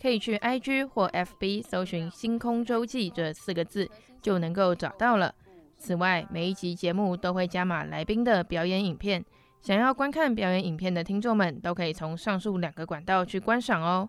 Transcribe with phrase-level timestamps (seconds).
[0.00, 3.88] 可以去 IG 或 FB 搜寻“星空周记”这四个字，
[4.20, 5.34] 就能够找到了。
[5.76, 9.24] 此外，每一集节目都会加码来宾的表演影片，
[9.60, 14.08] 想要观看表演影片的听众们，都可以从上述两个管道去观赏哦。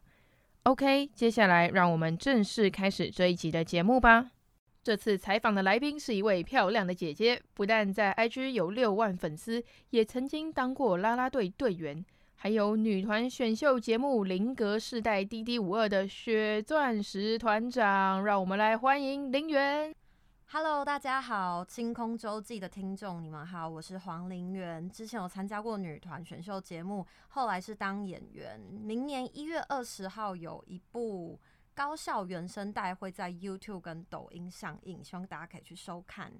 [0.63, 4.31] OK，接下来让我们正式开始这一集的节目吧。
[4.83, 12.05] 这次采访的来宾是一位漂亮的姐姐，不但在 IG 有六万粉丝，也曾经当过啦啦队队员。
[12.45, 19.91] 还有女团选秀节目《林格世代 DD 五二》的血钻石团长，让我们来欢迎林媛。
[20.51, 24.87] Hello，大家好，清空周记的听众，你们好，我是黄林媛。
[24.87, 28.59] 之前有参加过女团选秀节目，后来是当演员。
[28.59, 31.39] 明年一月二十号有一部
[31.73, 36.31] 高校原声带会在 YouTube 跟抖音上映，希望大家可以去收看。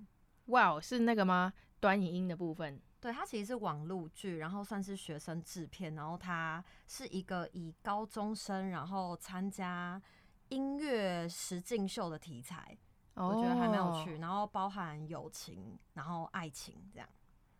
[0.50, 1.52] 哇哦，是那个吗？
[1.80, 2.80] 短影音的部分。
[3.06, 10.02] 对，它其实是网络剧，然后算是学生制片，然后它是一个以高中生然后参加
[10.50, 12.76] 音乐实境秀的题材，
[13.14, 17.08] 哦，我觉得还蛮有趣，然后包含友情，然后爱情这样，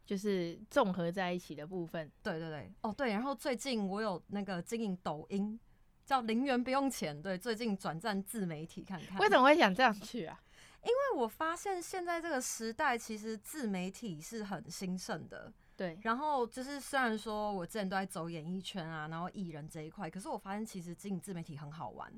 [0.04, 2.12] 就是综合在一起的部分。
[2.24, 5.60] 对对对，哦对，然后最近我有那个经营抖音，
[6.08, 9.20] 叫零元不用钱，对，最近转战自媒体看看。
[9.20, 10.42] 为什么会想这样去啊？
[10.86, 15.52] 因为我发现现在这个时代，其实自媒体是很兴盛的。
[15.76, 22.10] 对，然后就是虽然说我之前都在走演艺圈啊，然后艺人这一块，可是我发现其实经营自媒体很好玩。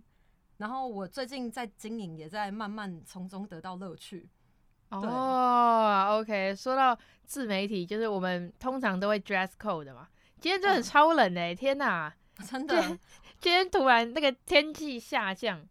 [0.57, 4.29] 然后我最近在经营，也在慢慢从中得到乐趣。
[4.89, 10.07] 哦，OK，说到自媒体，就是我们通常都会 dress code 的嘛。
[10.39, 12.13] 今天真的超冷哎、欸嗯，天哪！
[12.47, 12.81] 真的，
[13.39, 15.67] 今天突然那个天气下降。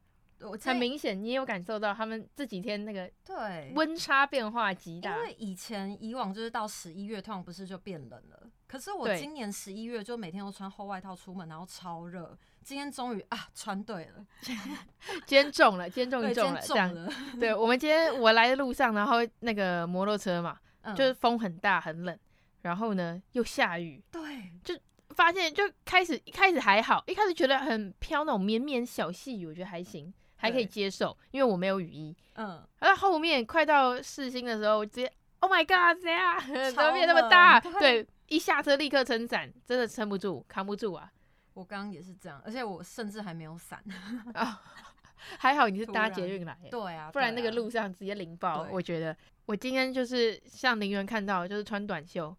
[0.61, 5.17] 很明显，你也有感受到他们这几天那个对温差变化极大。
[5.17, 8.51] 因为以前以往就是到十一月，突然不是就变冷了。
[8.67, 12.37] 可是我今年十一月就每天都穿厚外套出门，然后超热。
[12.63, 14.27] 今天终于啊穿对了，
[15.25, 17.09] 今天中了，今天终于中了，中了。
[17.39, 22.19] 对，我们今天我来的路上，然后那个摩托车嘛，嗯、就是风很大很冷，
[22.63, 24.77] 然后呢又下雨，对，就
[25.11, 30.13] 发现就开始一开始还好，一开始觉得很飘那种绵绵小细雨，我觉得还行。
[30.37, 32.15] 还可以接受，因为我没有雨衣。
[32.35, 36.39] 嗯，而后面快到四星的时候，我直接 Oh my God，怎样
[36.73, 37.61] 怎么变那么大？
[37.61, 41.11] 对，一下车立刻撑伞，真的撑不住，扛不住啊！
[41.55, 43.83] 我刚刚也是这样，而且我甚至还没有伞
[44.35, 44.63] 啊。
[45.39, 48.69] 还好你是搭捷运来，对啊，不然那个路上直接淋爆。
[48.71, 52.37] 我觉得我今天就是像林园看到，就是穿短袖，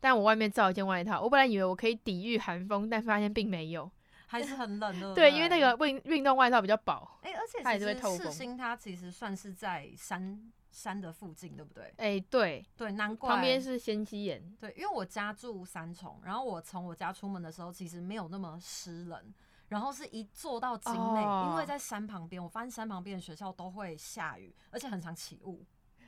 [0.00, 1.20] 但我外面罩一件外套。
[1.20, 3.90] 我本来以为我可以抵御寒风，但发现并没有。
[4.26, 11.84] 还是很冷的，对，因为那个运运动外套比较薄，哎、欸，而且其实世新它其实算是在山山的附近，对不对？
[11.96, 19.32] 哎、欸，对对，难怪旁边是仙溪岩，对，因为我家住三重，然后我从我家出门的时候，其实没有那么湿冷，
[19.68, 25.64] 然后是一坐到景美、哦，因为在山旁边，我发现山旁边的学校都会下雨，而且很常起雾。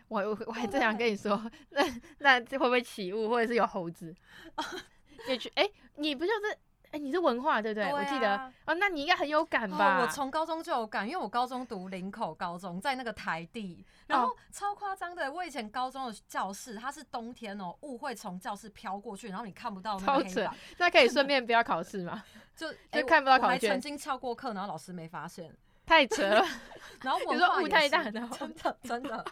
[0.08, 1.38] 我我我还正想跟你说，
[1.70, 1.82] 那
[2.18, 4.14] 那这会不会起雾，或者是有猴子？
[5.28, 6.58] 你去，哎，你不就是？
[6.90, 7.84] 哎、欸，你是文化对不对？
[7.84, 7.94] 对、啊？
[7.94, 9.98] 我记得哦，那你应该很有感吧？
[9.98, 15.30] 哦、我从高中就有感，因为我高中读林口高中，在那个台地，然后超夸张的。
[15.30, 20.28] 我以前高中的教室，它是冬天哦，雾会从教室飘过去，然后你看不到那个黑板。
[20.32, 20.50] 超扯！
[20.78, 22.24] 那可以顺 便不要考试吗？
[22.56, 23.50] 就就看不到考卷。
[23.50, 25.54] 还曾经翘过课，然后老师没发现，
[25.84, 26.44] 太扯了。
[27.02, 29.24] 然后我说雾太大，然后真的真的，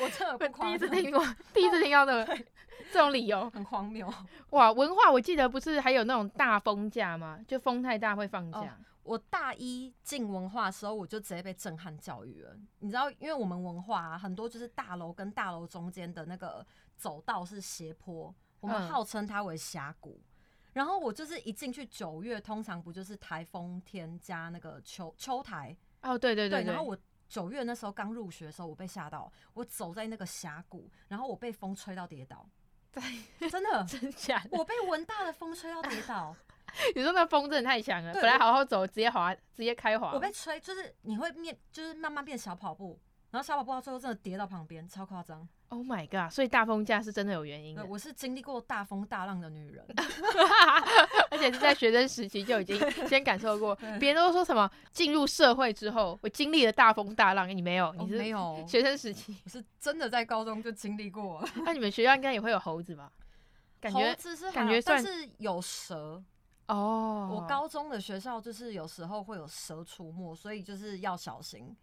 [0.00, 0.78] 我真的不夸张。
[0.78, 2.26] 第一次听过，第一次听到的。
[2.94, 4.08] 这种理由很荒谬
[4.50, 4.70] 哇！
[4.70, 7.40] 文化我记得不是还有那种大风假吗？
[7.48, 8.60] 就风太大会放假。
[8.60, 8.70] 哦，
[9.02, 12.56] 我大一进文化的时候，我就直接被震撼教育了。
[12.78, 16.64] 你知道，因为我们文化啊，很多就是大楼跟大楼中间的那个
[16.96, 20.20] 走道是斜坡，我们号称它为峡谷。
[20.22, 20.30] 嗯。
[20.74, 25.76] 然后我就是一进去九月，通常不就是台风天加那个秋秋台？
[26.02, 26.72] 哦，对对对，对，对。
[26.72, 26.96] 然后我
[27.28, 32.48] 九月那时候刚入学的时候，我被吓到，我走在那个峡谷，然后我被风吹到跌倒。
[32.94, 34.56] 对， 真的， 真假的？
[34.58, 36.34] 我被文大的风吹到跌倒。
[36.96, 40.12] 你说那风真的太强了，本来好好走，直接滑，直接开滑。
[40.12, 42.98] 我被吹，就是你会变，就是慢慢变小跑步，
[43.34, 45.44] 然后小跑步到最后真的跌到旁边，超夸张。
[45.70, 46.32] Oh my god！
[46.32, 47.84] 所以大风假是真的有原因的。
[47.84, 49.84] 我是经历过大风大浪的女人，
[51.32, 52.78] 而且是在学生时期就已经
[53.08, 53.74] 先感受过。
[53.98, 57.92] 别人都说什么进入社会之后，我经历了大风大浪，你没有？
[57.94, 58.64] 你是没有？
[58.70, 61.44] 学生时期，我是真的在高中就经历过。
[61.66, 63.10] 那你们学校应该也会有猴子吧？
[63.80, 66.22] 感觉猴子是感觉算是有蛇
[66.68, 67.30] 哦。
[67.34, 71.76] 我高中的学校就是有时候会有蛇出没，所以就是要小心，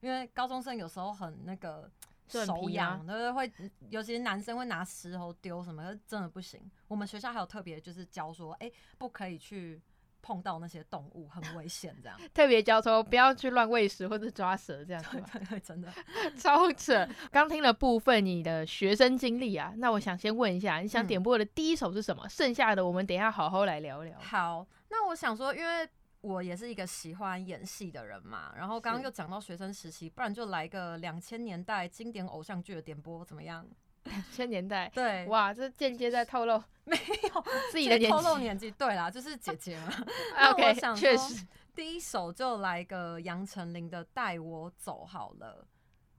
[0.00, 1.90] 因为高中生有时候很那个。
[2.30, 3.32] 手痒，对不对？
[3.32, 6.60] 会，尤其是男生会拿石头丢什么，真的不行。
[6.86, 9.80] 我们学校还有特别就是教说，哎、欸，不可以去
[10.20, 12.20] 碰到那些动物，很危险，这样。
[12.34, 15.02] 特别教说不要去乱喂食或者抓蛇，这样。
[15.10, 15.90] 对对对，真的
[16.36, 17.08] 超扯。
[17.30, 22.26] 刚听了部分你的学生经历啊，那我想先问一下，你想点播的第一首是什么？
[22.26, 24.18] 嗯、剩下的我们等一下好好来聊聊。
[24.20, 25.88] 好，那我想说，因为。
[26.20, 33.66] 我也是一个喜欢演戏的人嘛，然后刚刚又讲到学生时期，不然就来个两千年代经典偶像剧的点播怎么样？
[34.04, 39.92] 两千年代，对，哇，这间接在透露 没有自己的年纪，透露年纪，对啦，就是姐姐嘛。
[40.50, 45.66] OK，确实，第一首就来个杨丞琳的《带我走》好了。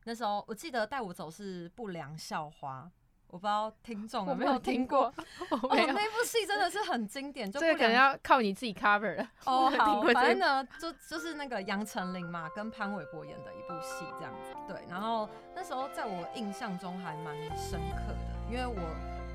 [0.05, 2.89] 那时候我记得《带我走》是不良校花。
[3.31, 5.05] 我不知道听众有没有听过，
[5.49, 9.29] 哦，那部戏真的是很经典，就这个可能要靠你自己 cover 了。
[9.45, 14.55] 哦， 好，反正呢，就就是那个杨丞琳嘛，跟潘玮柏演的一部戏这样子。
[14.67, 18.81] 对，然后那时候在我印象中还蛮深刻的，因为我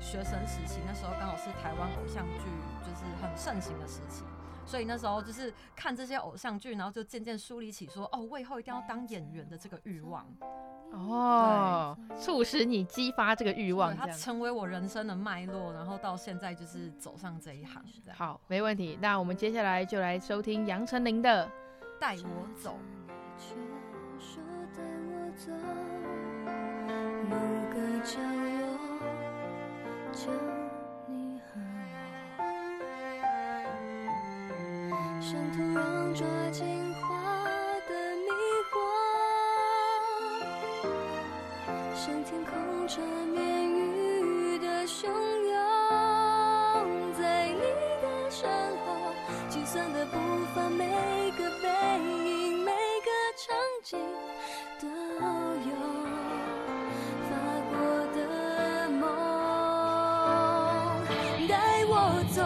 [0.01, 2.43] 学生时期那时候刚好是台湾偶像剧
[2.83, 4.25] 就是很盛行的时期，
[4.65, 10.25] 所以那时候就是看这些偶像剧，然后就渐渐梳理起说，哦，我以后一定要当演员的这个欲望。
[10.91, 17.83] 哦，促使你激发这个欲望，它成为我人生的脉络，然后到现在就是走上这一行。
[18.13, 18.97] 好，没问题。
[19.01, 21.45] 那我们接下来就来收听杨丞琳的
[21.99, 22.77] 《带我走》。
[35.25, 37.09] 像土壤抓紧花
[37.89, 38.29] 的迷
[38.69, 38.77] 惑
[41.95, 42.53] 像天空
[42.87, 45.57] 缠绵雨的汹涌
[47.17, 47.61] 在你
[48.03, 48.47] 的身
[48.85, 48.93] 后
[49.49, 50.15] 计算的步
[50.53, 50.85] 伐每
[51.31, 51.67] 个背
[51.97, 53.97] 影每个场景
[54.79, 54.87] 都
[55.67, 55.75] 有
[57.27, 57.31] 发
[57.71, 57.75] 过
[58.13, 58.19] 的
[58.91, 59.03] 梦。
[61.47, 61.91] 带我
[62.31, 62.43] 走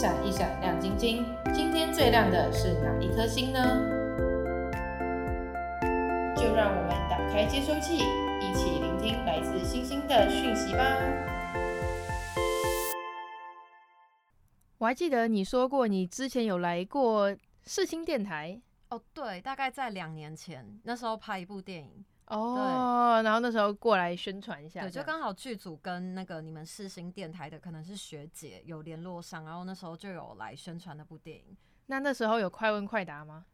[0.00, 1.26] 闪一闪亮晶晶。
[1.52, 3.60] 今天最亮的是哪一颗星呢？
[6.34, 10.96] 就让我们打开接收器，一起聆听来自星星的讯息吧。
[14.78, 31.56] 我还记得你说过，你之前有来过世星电台哦，对，大概在两年前，那时候拍一部电影哦，然后那时候过来宣传一下，对，就刚好剧组跟那个你们世新电台的可能是学姐有联络上，然后那时候就有来宣传那部电影。
[31.86, 33.44] 那那时候有快问快答吗？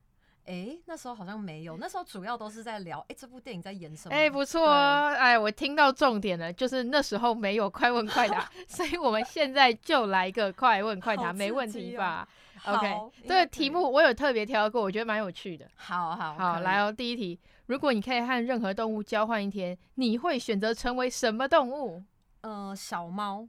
[0.45, 4.15] 哎、欸，那时候好像没有，那时候主要都是在聊，哎、欸，这部电影在演什么？
[4.15, 12.29] 哎、欸，不错哎，我听到重点了，就是那时候没有快问快答， 所以我们现在就来一个快问快答，哦、没问题吧
[12.65, 12.95] ？OK，
[13.27, 15.67] 这个题目我有特别挑过，我觉得蛮有趣的。
[15.75, 22.03] 好好好，来哦，第一题，如果你可以和任何动物交换一天，你会选择成为什么动物？
[22.43, 23.49] 呃，小猫，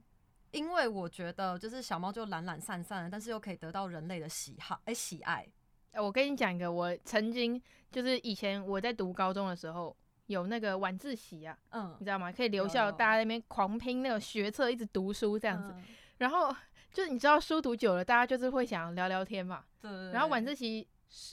[0.50, 5.46] 因为我觉得就是小猫就懒懒散散的，但是又可以得到人类的喜好，哎、欸，喜爱。
[5.94, 7.60] 我跟你讲一个，我曾经
[7.90, 9.96] 就是以前我在读高中的时候，
[10.26, 12.30] 有那个晚自习啊，嗯，你知道吗？
[12.32, 15.72] 可以留校，大家在那边狂拼那个学测，一直读书这样子。
[15.76, 15.84] 嗯、
[16.18, 16.54] 然后
[16.92, 19.64] 就是你知道书读久了，大家就是会想聊聊天嘛。
[19.80, 19.90] 对。
[20.10, 20.86] 然后晚自习，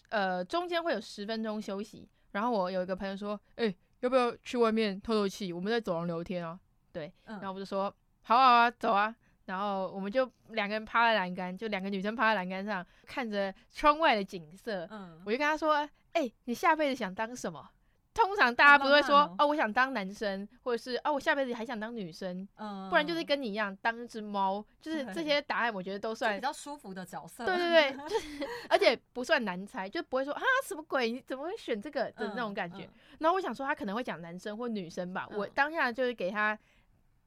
[0.10, 2.08] 呃，中间会有十分钟休息。
[2.36, 5.54] 然后我有一个朋友说，哎、欸，要不要去外面透透气？
[5.54, 6.60] 我们在走廊聊天啊。
[6.92, 7.10] 对。
[7.26, 7.84] 然后我就说，
[8.24, 9.16] 好好啊，走啊。
[9.46, 14.86] 然后我们就两个人趴在栏杆，就两个女生趴在栏杆上，看着窗外的景色。
[14.92, 15.76] 嗯，我就跟他说
[16.12, 17.70] ：“哎、欸，你下辈子想当什么？”
[18.16, 27.46] 通常大家不会说：“哦，哦，我想当男生，或者是哦，我下辈子还想当女生。”嗯，不然就是跟你一样当一只猫，就是这些答案，我觉得都算比较舒服的角色。
[27.46, 32.86] 对对对， 就是而且不算难猜，就不会说啊什么鬼，你怎么会选这个的那种感觉。
[32.86, 35.28] 嗯嗯、然后我想说，他可能会讲男生或女生吧。
[35.32, 36.58] 嗯、我当下就是给他。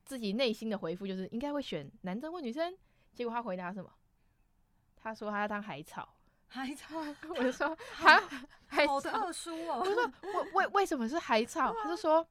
[0.04, 2.74] 自己内心的回复就是应该会选男生或女生，
[3.12, 3.90] 结果他回答什么？
[4.96, 6.08] 他说他要当海草，
[6.48, 6.96] 海草。
[7.28, 8.20] 我就说海
[8.66, 9.80] 海草好特殊哦。
[9.80, 11.74] 我说为为为什么是海草？
[11.82, 12.26] 他就说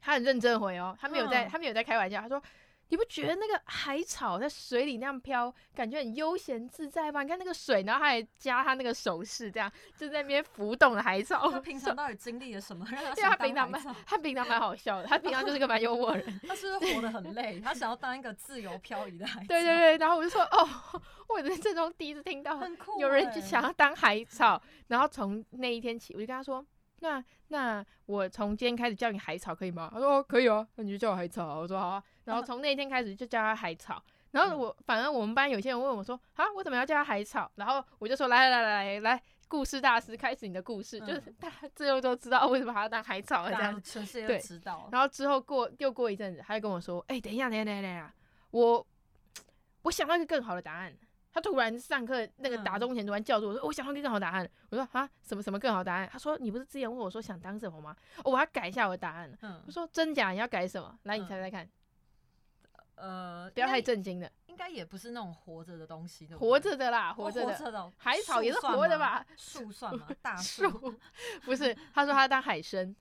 [0.00, 2.42] 他很认真回哦，他没有在他没有在开玩笑，他说。
[2.90, 7.22] 你不觉得那个海草在水里那样飘，感觉很悠闲自在吗？
[7.22, 11.50] 你看那个水，然后他还加他那个手势，这样就在那边浮动的海草。
[11.50, 12.86] 他平常到底经历了什么？
[12.90, 16.40] 让他对他平常蛮他平常蛮好笑的，他平常就是个蛮幽默的人。
[16.48, 17.60] 他是不是活得很累？
[17.60, 19.46] 他想要当一个自由漂移的海草。
[19.48, 20.68] 对对对，然后我就说哦，
[21.28, 22.58] 我人生中第一次听到
[22.98, 26.64] 有人就想要当海草，然后从那一天起，我就跟他说。
[27.00, 29.88] 那那我从今天开始叫你海草可以吗？
[29.92, 31.60] 他说、哦、可以哦、啊，那你就叫我海草。
[31.60, 32.02] 我说好啊。
[32.24, 34.02] 然后从那一天开始就叫他海草。
[34.32, 37.50] 然后我反正我们班有些人问我说啊，我怎么要叫他海草？
[37.54, 43.82] 然后我就说来来来来来，故事大师开始你的故事，嗯、就是大家最后都知道为什么他要当海草了这样。
[43.82, 44.88] 全世界都知道。
[44.92, 48.12] 然后之后过又过一阵子，他就跟我说，哎、欸，等一下等一下等一下，
[48.50, 48.86] 我
[49.82, 50.94] 我想到一个更好的答案。
[51.38, 59.32] 他突然上课那个打钟前突然叫住我说：“我想到一个更好答案。”我说：“啊，什么什么更好答案？”他说：“你不是之前问我说想当什么吗？”哦，我要改一下我的答案。
[59.42, 60.30] 嗯，我说：“真假？
[60.32, 60.98] 你要改什么？
[61.04, 61.68] 来，你猜猜看。”
[62.96, 64.28] 呃，不要太震惊的。
[64.46, 67.92] 应该也不是那种活着的东西，活着的啦，活着的。
[67.96, 69.24] 海草也是活的吧？
[69.36, 70.08] 树算吗？
[70.20, 70.68] 大树
[71.44, 71.72] 不是。
[71.94, 72.92] 他说他当海参。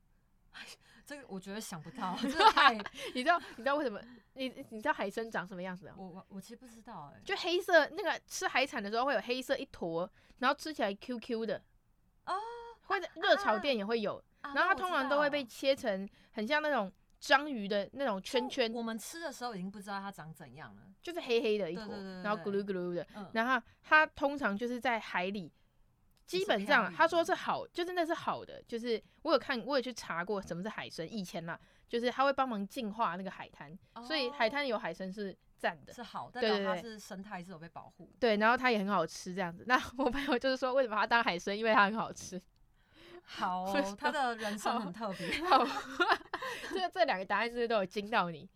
[1.07, 2.73] 这个我觉得想不到， 这个太
[3.15, 3.97] 你知道你知道为什么？
[4.33, 5.93] 你你知道海参长什么样子吗？
[5.97, 10.07] 我我我其实不知道哎、欸，就黑色那个吃海产的时候会有黑色一坨，
[10.39, 11.63] 然后吃起来 Q Q 的
[12.25, 12.33] 哦，
[12.81, 18.71] 或者热炒店也会有，啊、然后它通常都会被切成很像那种章鱼的那种圈圈。
[18.73, 21.87] 我们吃的时候已经不知道它长怎样了，就是黑黑的一坨，
[22.21, 25.49] 然后咕噜咕噜的，嗯、然后它通常就是在海里。
[26.27, 31.11] 基本上他说是好，就是那是好的，就是我有看，我有去查过什么是海参。
[31.11, 31.57] 以前嘛，
[31.87, 38.11] 就是他会帮忙净化那个海滩，哦、所以海滩有海参是赞的，是好，代表它是生态是有被保护。
[38.19, 39.63] 对，然后它也很好吃这样子。
[39.67, 41.57] 那我朋友就是说，为什么他当海参？
[41.57, 42.39] 因为它很好吃。
[43.23, 45.31] 好、 哦，他的人生很特别。
[45.47, 45.65] 好，
[46.73, 48.49] 这这两个答案是不是都有惊到你？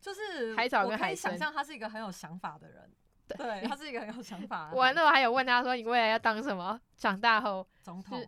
[0.00, 2.90] 就是海草跟海参，想象他是一个很有想法的人。
[3.28, 4.70] 对，他是一个很有想法。
[4.72, 6.78] 完了，我还有问他说：“你未来要当什么？
[6.96, 8.24] 长大后总统？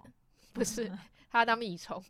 [0.53, 0.91] 不是，
[1.31, 2.03] 他要当米虫。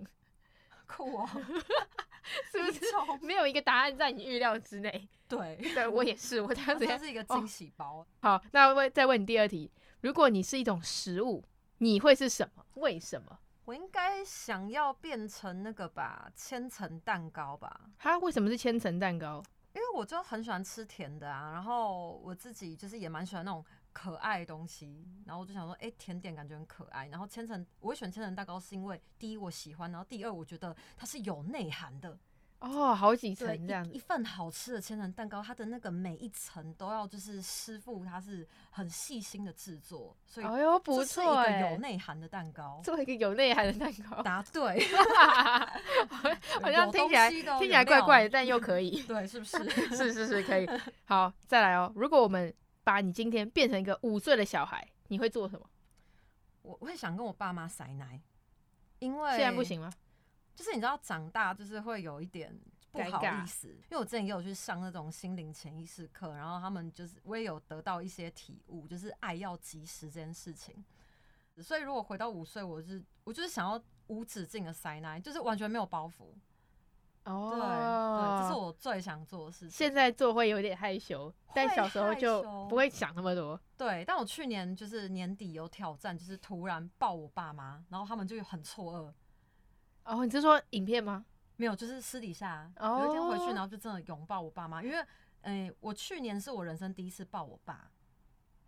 [0.87, 1.29] 酷哦，
[2.53, 2.81] 是不是？
[3.23, 5.09] 没有一个答案在你预料之内。
[5.27, 6.41] 对，对我也是。
[6.41, 8.07] 我当时他是一个惊喜包。
[8.21, 9.71] 好，那我再问你第二题：
[10.03, 11.43] 如果你是一种食物，
[11.79, 12.65] 你会是什么？
[12.75, 13.39] 为什么？
[13.65, 17.81] 我应该想要变成那个吧，千层蛋糕吧。
[17.99, 19.43] 它为什么是千层蛋糕？
[19.75, 32.17] 因为我就很喜欢吃甜的啊，然后我自己就是也蛮喜欢那种可爱的东西，然后我就想说，哎、甜点感觉很可爱，然后千层，我会选千层蛋糕是因为第一我喜欢，然后第二我觉得它是有内涵的。
[32.65, 44.87] 哦，好几层这样子一，一份好吃的千层蛋糕，它的那个每一层都要就是师傅他是很细心的制作，所以哎呦不错哎，一个有内涵的蛋糕，做一个有内涵的蛋糕，答对，
[46.63, 49.59] 好像听起来听起来怪怪的，但又可以，对，是不是？
[49.95, 50.67] 是是是，可以。
[51.05, 52.53] 好，再来哦，如果我们
[52.83, 55.67] 把你今天变成一个五岁的小孩，你会做什么？
[56.63, 58.19] 我我会想跟我爸妈塞奶，
[59.01, 59.93] 因为现在不行吗？
[60.55, 62.57] 就是你知道长大就是会有一点
[62.93, 70.85] 不好意思，因为我之前也有去上那种心灵潜意识课，然后他们就是我也有得到一些体悟，就是爱要及时这件事情。
[71.59, 76.35] 所以如果回到五岁，我是我就是想要无止境的塞奶，就是完全没有包袱。
[77.25, 79.71] 哦，对对，这是我最想做的事情。
[79.71, 83.59] 现在做会有点害羞，但小时候就不会想那么多。
[83.77, 89.13] 对，但我去年就是年底有挑战，就是突然抱我爸妈，然后他们就很错愕。
[90.05, 91.25] 哦，你是说影片吗？
[91.57, 93.03] 没有，就是私底下、oh.
[93.03, 94.83] 有一天回去，然后就真的拥抱我爸妈。
[94.83, 94.99] 因为，
[95.43, 97.91] 诶、欸，我去年是我人生第一次抱我爸，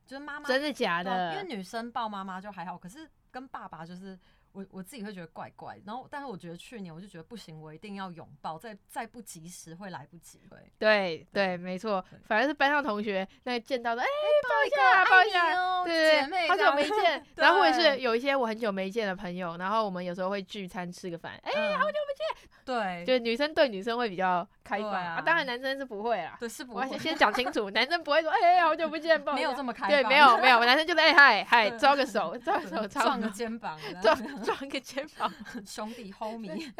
[0.07, 0.46] 就是妈妈。
[0.49, 1.35] 真的假的？
[1.35, 4.18] 因为女生抱妈妈就还好，可是跟爸爸就是。
[4.57, 10.40] 我我自己会觉得怪怪，然后但是我觉得去年我就觉得不行，我一定要拥抱，再再不及时会来不及。
[10.49, 14.11] 对对对，没错，反而是班上同学那见到的，哎、欸，
[14.49, 17.27] 抱一下，抱一下，对对对，对，好久没见。
[17.37, 22.15] 然后或者是有一些我很久没见的朋友，然后我们有时候会聚餐吃个饭，哎、欸，好久不见。
[22.67, 26.37] 对，就女生对女生会比较开放啊，当然男生是不会啦。
[26.41, 26.87] 对，是不会。
[26.91, 29.35] 我先讲清楚， 男生不会说，哎，好久不见，抱。
[29.35, 29.91] 没有这么开放。
[29.91, 35.33] 对，没有没有，男生就是哎嗨嗨，抓个手，抓个手， 撞个肩膀，撞撞个肩膀。
[35.65, 36.73] 兄弟，homie，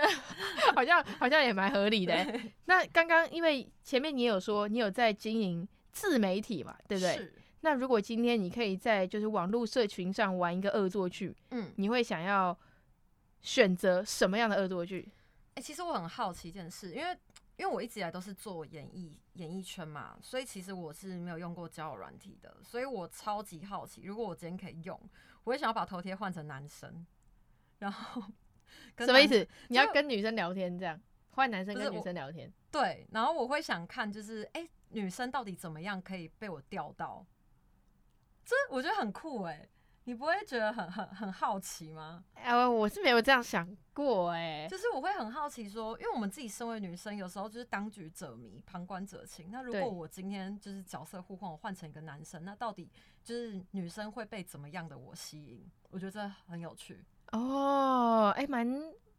[0.75, 2.15] 好像好像也蛮合理的。
[2.65, 7.31] 那刚刚因为前面你有说你有在经营自媒体嘛，对不对？
[7.61, 12.57] 那如果今天你可以在就是网络社群上玩一个恶作剧，嗯，你会想要
[13.41, 15.09] 选择什么样的恶作剧？
[15.57, 17.19] 哎、欸，其实我很好奇一件事，因为
[17.57, 25.01] 因为我一直以来都是做演艺演艺圈嘛，所以其实我是没有用过交友软体的，所以我超级好奇，如果我今天可以用，
[25.45, 27.07] 我会想要把头贴换成男生。
[27.79, 28.23] 然后
[28.99, 29.49] 什么意思？
[29.69, 32.53] 你要跟女生聊天这样，换男生跟女生聊天？
[32.71, 33.07] 对。
[33.11, 37.27] 然后我会想看，就是哎、欸，女生到底怎么样可以被我钓到？
[38.45, 39.69] 这我觉得很酷哎、欸，
[40.07, 42.23] 你不会觉得很很很好奇吗？
[42.35, 49.51] 哎、呃，我是没有这样想过哎、欸，就是我会很好奇说，因为我们自己身为女生，有时候就是当局者迷，旁观者清。
[49.51, 52.88] 那如果我今天就是角色互换，我换成一个男生，那到底
[53.25, 55.69] 就是女生会被怎么样的我吸引？
[55.90, 57.05] 我觉得这很有趣。
[57.33, 58.64] 哦，哎、欸，蛮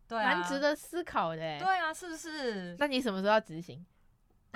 [0.09, 2.77] 蛮、啊、值得思考的，对啊，是不是？
[2.79, 3.85] 那你什么时候要执行？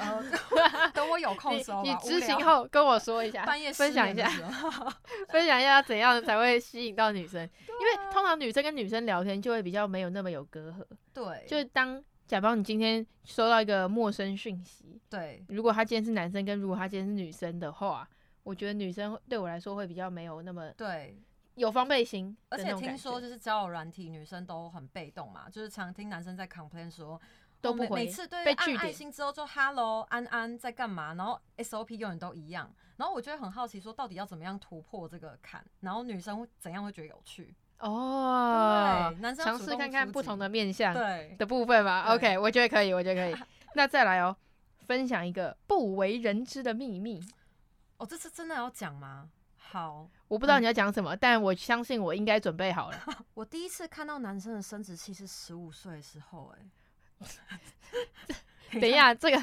[0.02, 4.30] 呃，等我有空的时候，你执行后跟我说一下，半夜分享一下，
[5.30, 7.42] 分享一下怎样才会吸引到女生？
[7.46, 10.84] 啊、因为通常女生跟女生聊天就会比较没有那么有隔阂。
[11.14, 18.08] 对，就是当假装你今天收到一个陌生讯息，对，如果他今天是男生，跟如果他今天是女生的话，
[18.44, 21.22] 我觉得女生对我来说会比较没有那么对。
[21.56, 27.20] 有防备心，而且听说就是交友软体女生都很被动嘛，就是常听男生在 complain 说
[27.62, 37.56] 都不回，每次对按爱心之后就 hello 安安在干嘛，然后 SOP 永远都一样，然后我就会很好奇说到底要怎么样突破这个坎，然后女生怎样会觉得有趣？
[37.80, 41.36] 哦，对，男生尝试看看不同的面相对。
[41.40, 42.14] 的部分吧。
[42.14, 43.44] OK，我觉得可以，我觉得可以。
[43.74, 44.36] 那再来哦，
[44.86, 47.20] 分享一个不为人知的秘密。
[47.98, 49.30] 哦，这次真的要讲吗？
[49.58, 53.00] 好，我不知道你要讲什么，嗯，但我相信我应该准备好了。
[53.34, 56.66] 我第一次看到男生的生殖器是十五岁的时候，哎，
[58.80, 59.38] 等一下，这个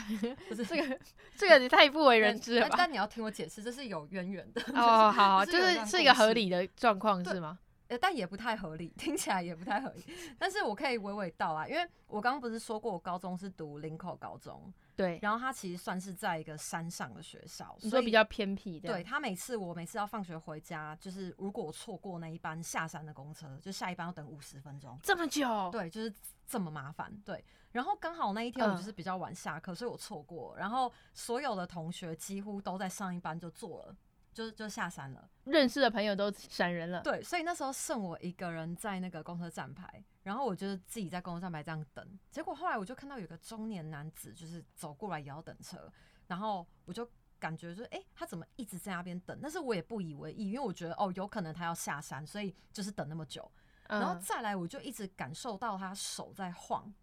[0.49, 0.99] 不是这个，
[1.37, 2.69] 这个你太不为人知了吧？
[2.71, 4.62] 但，但你要听我解释，这是有渊源的。
[4.73, 7.59] 哦，好，好，就是是一个合理的状况是吗？
[7.88, 10.05] 呃，但也不太合理， 听起来也不太合理。
[10.38, 14.73] 但是我可以娓娓道来，因为我刚刚不是说过，我高中是读林口高中。
[14.97, 18.81] 对，然后他其实算是在一个山上的学校，所以，所以比较偏僻。
[18.81, 25.69] 对，他每次我每次要放学回家，就是如果我错过那一班下山的公车，就下一班要等五十分钟，这么久？
[25.71, 26.12] 对，就是
[26.49, 27.12] 这么麻烦。
[27.25, 27.45] 对，
[27.79, 30.57] 然后刚好那一天我就是比较晚下课，嗯，所以我错过。
[30.57, 33.97] 然后所有的同学几乎都在上一班就坐了。
[34.31, 37.01] 就就下山了，认识的朋友都闪人了。
[37.03, 42.19] 对，所以那时候剩我一个人在那个公车站牌，然后我就自己在公车站牌这样等。
[42.31, 45.91] 结果后来我就看到有个中年男子就是走过来也要等车，
[46.29, 47.09] 然后我就
[47.41, 49.37] 感觉说，哎、欸，他怎么一直在那边等？
[49.43, 53.51] 但是我也不以为意，因为我觉得哦，有可能他要下山，所以就是等那么久。
[53.88, 56.95] 然后再来，我就一直感受到他手在晃，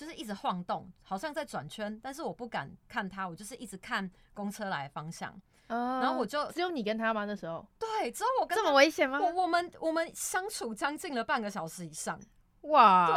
[0.00, 5.38] 就是一直晃动，好像在转圈，但是我不敢看他，我就是一直看公车来的方向。
[5.68, 7.26] 然后我就只有你跟他吗？
[7.26, 8.64] 那时候对，只有我跟他。
[8.64, 9.20] 这么危险吗？
[9.20, 12.18] 我我们我们相处将近了半个小时以上，
[12.62, 13.08] 哇！
[13.08, 13.14] 对，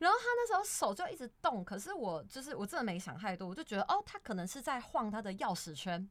[0.00, 6.06] 然后他那时候手就一直动，可是我就是我真的没想太多，我就觉得哦，他可能是在晃他的钥匙圈。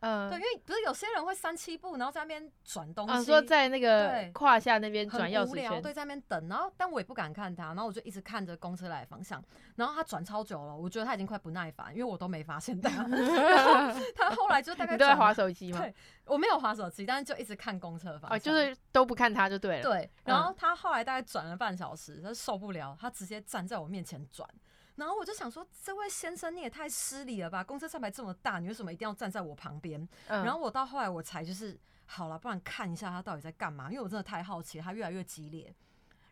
[0.00, 9.42] 嗯，对，因为不是有些人会三七步，然后在那边转东西，啊、说在那个胯下那边转钥匙圈，对，在那边等，然后但我也不敢看他，然后我就一直看着公车来的方向，
[9.76, 15.80] 然后他转超久了，我觉得他已经快不耐烦，因为我都没发现他， 然后他后来就大概 你都在滑手机吗？
[15.80, 24.48] 对，我没有划手机，但是就一直看公车方向，哦，就是都不看他就对了，对，然后他后来大概转了半小时，他受不了，他直接站在我面前转。
[24.96, 27.62] 然后我就想说，这位先生你也太失礼了吧！
[27.62, 30.00] 公车站牌这么大，你为什么一定要站在我旁边？
[30.28, 35.74] 嗯、然后我到后来我才就是好了，不然看一下他到底在干嘛，因为我真的太好奇，他越来越激烈。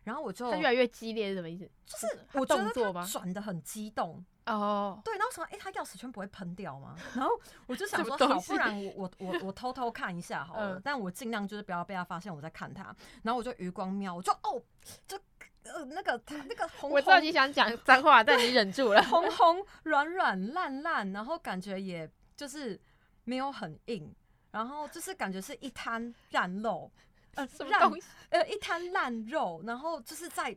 [0.03, 1.69] 然后我就他越来越激烈是什么意思？
[1.85, 4.99] 就是我觉得他转的很激动哦。
[5.03, 6.95] 对，然后说，哎，他钥匙圈不会喷掉吗？
[7.15, 7.31] 然后
[7.65, 12.95] 我就想说，好，不然我我我我偷偷看一下好了，嗯、但我尽量就是不要被他发现我在看他。
[13.23, 14.61] 然后我就余光瞄，我就哦，
[15.07, 15.19] 就。
[15.65, 19.01] 呃，那个他那个红，红，我知道你想讲脏话，但你忍住了。
[19.09, 22.79] 红红软软烂烂，然后感觉也就是
[23.23, 24.13] 没有很硬，
[24.51, 26.91] 然后就是感觉是一滩烂肉，
[27.35, 28.07] 呃，什么东西？
[28.29, 30.55] 呃，一滩烂肉，然后就是在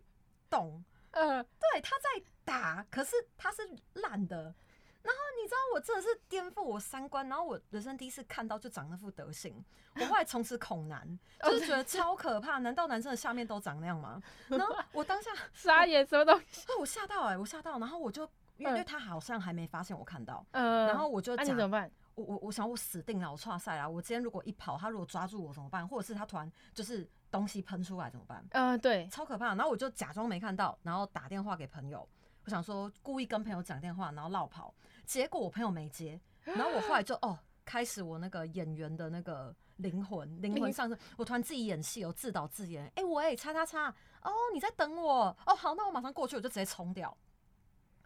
[0.49, 3.63] 动，呃，对，他在打，可是他是
[3.95, 4.55] 烂的。
[5.03, 9.65] 然后你知道我真的是颠覆我三观，然后我人生第一次看到就长那副德行，
[9.97, 12.59] 我后来从此恐男，就是觉得超可怕。
[12.59, 14.21] 难道男生的下面都长那样吗？
[14.49, 16.67] 然后我当下 傻眼，什么东西？
[16.79, 21.91] 我吓到哎、欸，我吓到，然后我就因为他好像还没发现我看到，嗯，然后我就讲，怎么办？
[22.15, 23.89] 我我我想我死定了，我剉赛了。
[23.89, 25.87] 我今天如果一跑，他如果抓住我怎么办？
[25.87, 28.45] 或者是他突然就是东西喷出来怎么办？
[28.51, 29.55] 嗯，对，超可怕。
[29.55, 32.07] 然后我就假装没看到，然后打电话给朋友，
[32.49, 34.75] 我想说故意跟朋友讲电话，然后绕跑。
[35.05, 42.91] 结果我朋友没接，然后我后来就哦，开始我那个演员的那个灵魂，灵魂上升，我突然自己演戏，我自导自演。
[42.95, 45.25] 哎，喂，叉叉叉，哦，你在等我？
[45.45, 47.15] 哦，好，那我马上过去，我就直接冲掉。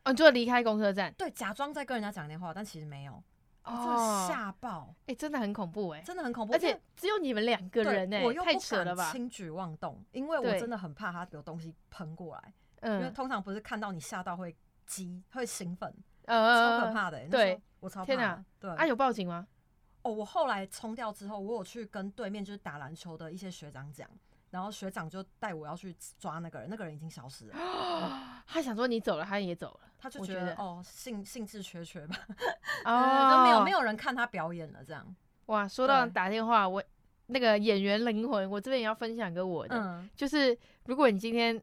[0.05, 1.15] 哦，你就离开公车站？
[1.17, 3.23] 对，假装在跟人家讲电话，但其实没有。
[3.63, 4.93] 哦，吓爆！
[5.07, 9.13] 哎，真的很恐怖哎，真的很恐怖，而且只有你们两个人哎，我又太扯了吧？
[9.13, 12.53] 轻举妄动，因为我真的很怕他有东西喷过来。
[12.83, 14.55] 嗯，因为通常不是看到你吓到会
[14.87, 15.93] 激会兴奋。
[16.27, 18.07] 呃，超可怕的、欸，对，我超怕。
[18.07, 19.45] 天哪，对，啊，有报警吗？
[20.03, 24.09] 哦，我后来冲掉之后，我有去跟对面就是打篮球的一些学长讲，
[24.51, 27.57] 然后学长就带我要去抓那个人，那个人已经消失了。
[27.59, 32.17] 哦、他想说你走了，他也走了，他就觉得，觉得哦，兴兴致缺缺吧，
[32.85, 35.17] 哦，就没有没有人看他表演了，这样。
[35.47, 36.83] 哇，说到打电话，我
[37.27, 41.61] 那个演员灵魂，我这边也要分享给我的，嗯、就是如果你今天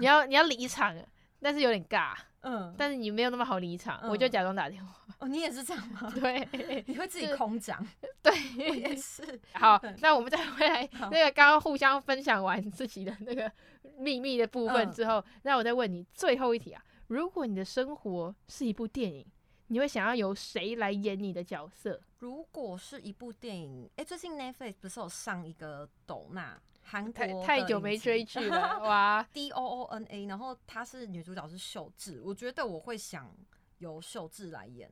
[0.00, 0.96] 你要你要离场，
[1.40, 2.14] 但是有点尬。
[2.44, 4.92] 嗯，但是你没有那么好离场，嗯、我就假装打电话。
[5.18, 6.10] 哦，你也是这样吗？
[6.20, 7.86] 对，你会自己空讲。
[8.20, 8.32] 对，
[8.68, 9.22] 我也是。
[9.52, 13.50] 好，那我们再回来那个刚刚互相分享完自己的那个
[13.96, 19.24] 秘密的部分之后，嗯、那我再问你最后一题啊：如果你的生活是一部电影，
[19.68, 22.00] 你会想要由谁来演你的角色？
[22.22, 26.56] 如果是一部电影，哎、欸，最近 Netflix 不是有上一个斗娜？
[26.84, 33.36] 韩国太久没追剧了哇， D O O N A，然后她是女主角是秀智，我觉得我会想
[33.78, 34.88] 由秀智来演，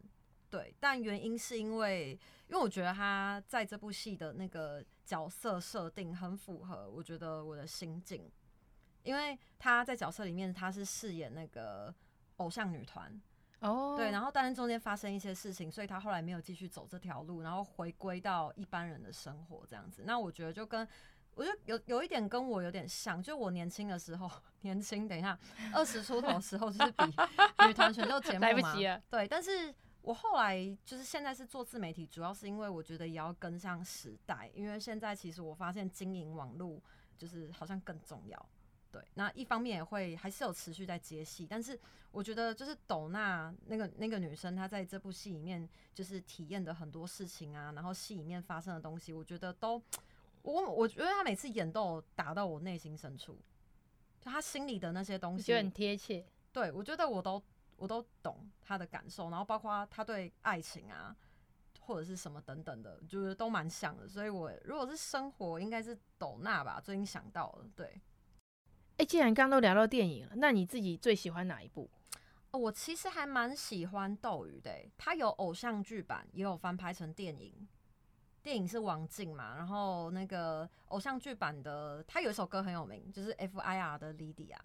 [0.50, 8.28] 对，但原因是因为因为我觉得她在这部戏的那个角色设定很符合，我觉得我的心境，
[9.04, 11.94] 因为她在角色里面她是饰演那个
[12.38, 13.20] 偶像女团
[13.60, 20.86] 哦，对，然后但是中间发生一些事情，所以他后来没有继续走这条路，然后回归到一般人的生活这样子，那我觉得就跟。
[21.36, 24.28] 我觉得有有一点跟我有点像，就我年轻的时候，
[24.62, 25.38] 年轻，等一下，
[25.72, 27.04] 二十出头的时候就是比
[27.66, 29.00] 女团选秀节目嘛，来不及了。
[29.08, 36.82] 对，但是我后来就是现在是做自媒体，主要是因为我觉得也要跟上时代，因为现在其实我发现经营网络
[37.16, 38.46] 就是好像更重要。
[38.90, 41.78] 对，那一方面也会还是有持续在接戏，但是
[42.10, 49.82] 我觉得就是斗娜那个那个女生，她在这部戏里面就是体验的很多事情啊，然后戏里面发生的东西，我觉得都。
[50.42, 53.38] 我我觉得她每次演都有打到我内心深处，
[54.18, 56.24] 就她心里的那些东西，就很贴切。
[56.50, 57.42] 对，我觉得我都
[57.76, 61.14] 我都懂她的感受，然后包括她对爱情啊，
[61.80, 64.08] 或者是什么等等的，就是都蛮像的。
[64.08, 67.68] 所以我如果是生活，应该是斗娜吧，最近想到了。
[67.76, 68.00] 对，
[69.00, 71.88] 哎、既然刚刚都聊到电影了，那你自己最喜欢哪一部？
[72.50, 77.66] 哦，我其实还蛮喜欢斗鱼的，它有偶像剧版，也有翻拍成电影。
[78.42, 83.96] 电影是王静嘛，然后那个偶像剧版的，它有一首歌很有名，就是 F.I.R.
[83.96, 84.58] 的 Lydia。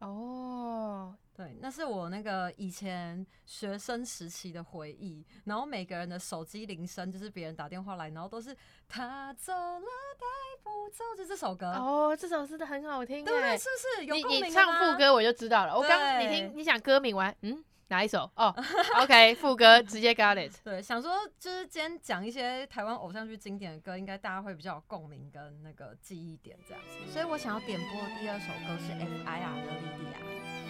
[0.00, 5.22] 哦，对，那那是我那个以前学生时期的回忆。
[5.44, 8.56] 然后每个人的手机铃声就是别人打电话来，然后都是
[8.88, 9.80] 他走了
[10.18, 10.26] 带
[10.62, 11.66] 不走，就这首歌。
[11.72, 14.06] 哦，这首真的很好听，对，是不是？
[14.06, 14.44] 有共鸣？
[14.44, 15.76] 你你唱副歌我就知道了。
[15.76, 17.62] 我刚你听你讲歌名完，嗯。
[17.88, 18.30] 哪一首？
[18.36, 18.54] 哦、
[18.96, 20.54] oh,，OK，副歌直接 got it。
[20.62, 27.12] 对，想说就是今天讲一些台湾偶像剧经典的歌，应该大家会比较有共鸣跟那个记忆点这样子。
[27.12, 29.56] 所以我想要点播的第二首歌是 F.I.R.
[29.64, 30.18] 的《莉莉亚》。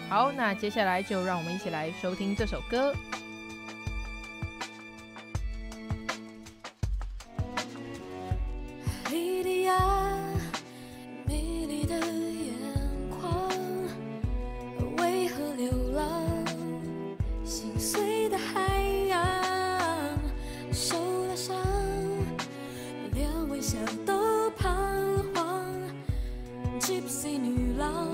[0.09, 2.95] 好，那接下来就让我们一起来收听这首歌。
[26.99, 28.09] gypsy 女郎，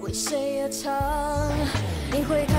[0.00, 0.92] 为谁而唱？
[2.10, 2.55] 你会。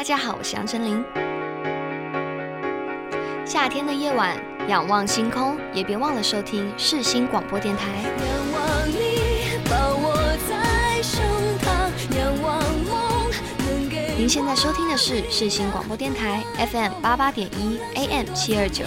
[0.00, 1.04] 大家好，我是杨丞琳。
[3.44, 4.34] 夏天的夜晚，
[4.66, 7.84] 仰望星空，也别忘了收听世新广播电台。
[8.86, 10.16] 你，抱我
[10.48, 11.20] 在手
[11.62, 13.30] 旁，仰望梦。
[14.16, 18.86] 您现在收听的是世新广播电台 FM 八八点一 AM 七二九。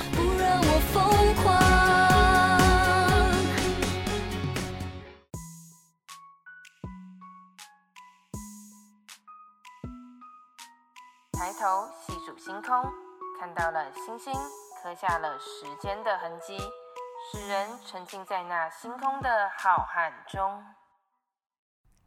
[16.24, 16.58] 痕迹，
[17.30, 20.64] 使人沉浸在那星空的浩瀚中。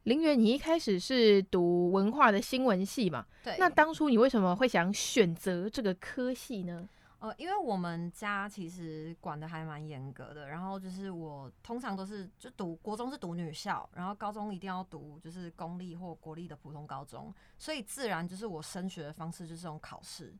[0.04, 3.26] 林媛，你一开始是读文化的新闻系嘛？
[3.44, 3.54] 对。
[3.58, 6.88] 那当初你为什么会想选择这个科系呢？
[7.18, 20.34] 呃，因为我们家其实管的还蛮严格的，然后就是我通常都是就读国中是读女校，然后高中一定要读就是公立或国立的普通高中，所以自然就是我升学的方式就是用考试，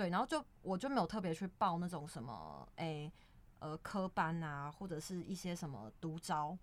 [0.00, 3.12] 对，然后就我就没有特别去报那种什么诶、欸、
[3.58, 6.56] 呃科班啊，或者是一些什么独招。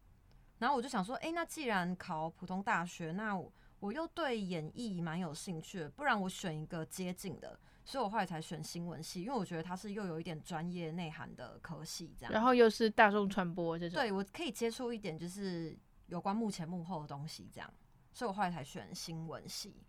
[0.58, 12.34] 然后我就想说，哎、欸，那既然考普通大学，那我，我又对演艺蛮有兴趣的，不然我选一个接近的，所以我后来才选新闻系，因为我觉得它是又有一点专业内涵的科系，这样。
[12.34, 14.02] 然后又是大众传播这种。
[14.02, 17.71] 对，我可以接触一点就是有关幕前幕后的东西，这样，
[18.12, 19.84] 所以我后来才选新闻系。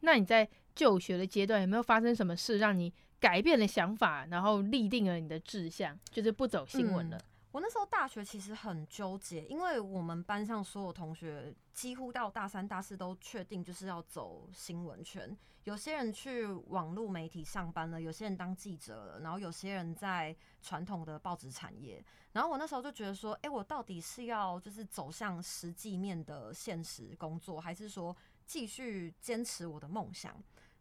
[0.00, 7.16] 那你在就学的阶段有没有发生什么事让你改变了想法，然后立定了你的志向，就是不走新闻了？
[7.16, 15.34] 嗯我那时候大学其实很纠结，因为我们班上所有同学几乎到大三、大四都确定就是要走新闻圈。
[15.64, 22.04] 有些人去网络媒体上班了，有些人当记者了，然后有些人在传统的报纸产业。
[22.32, 30.36] 然后我那时候就觉得说，哎，我到底是要就是走向实际面的现实工作，还是说继续坚持我的梦想？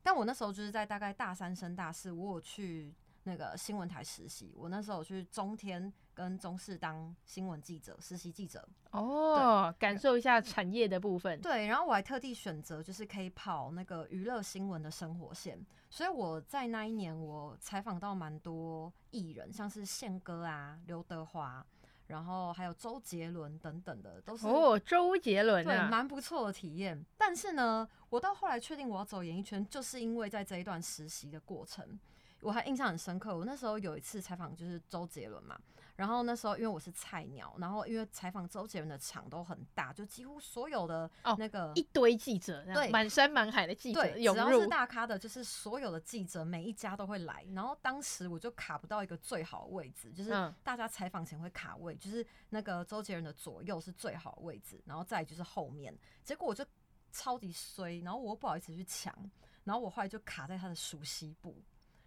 [0.05, 4.53] 但我那时候就是在大概大三升大四，我有去那个新闻台实习。
[4.55, 5.91] 我那时候去中天。
[6.15, 11.41] 跟中视当新闻记者、实习记者哦，感受一下产业的部分。
[11.41, 21.65] 对，然后我还特地选择就是可以跑那个娱乐新闻的生活线，所以我在那一年我采访到蛮多艺人，像是宪哥啊、刘德华，
[22.07, 27.05] 然后还有周杰伦等等的，都是哦，周杰伦、啊、对，蛮不错的体验。
[27.17, 31.99] 但是呢，我到后来确定我要走演艺圈，就是因为在这一段实习的过程，
[32.41, 33.35] 我还印象很深刻。
[33.35, 35.59] 我那时候有一次采访就是周杰伦嘛。
[35.95, 47.45] 然后那时候因为我是菜鸟，然后因为采访周杰伦的场都很大，就几乎所有的那个、哦、一堆记者，对，满山满海的记者，对，只要是大咖的，就是所有的记者每一家都会来。
[47.53, 50.31] 然后当时我就卡不到一个最好的位置，就是
[50.63, 55.97] 大家采访前会卡位，就是那个周杰伦的左右是最好的位置，然后再就是后面。
[56.23, 56.65] 结果我就
[57.11, 59.15] 超级衰，然后我又不好意思去抢，
[59.63, 61.55] 然后我后来就卡在他的熟悉部。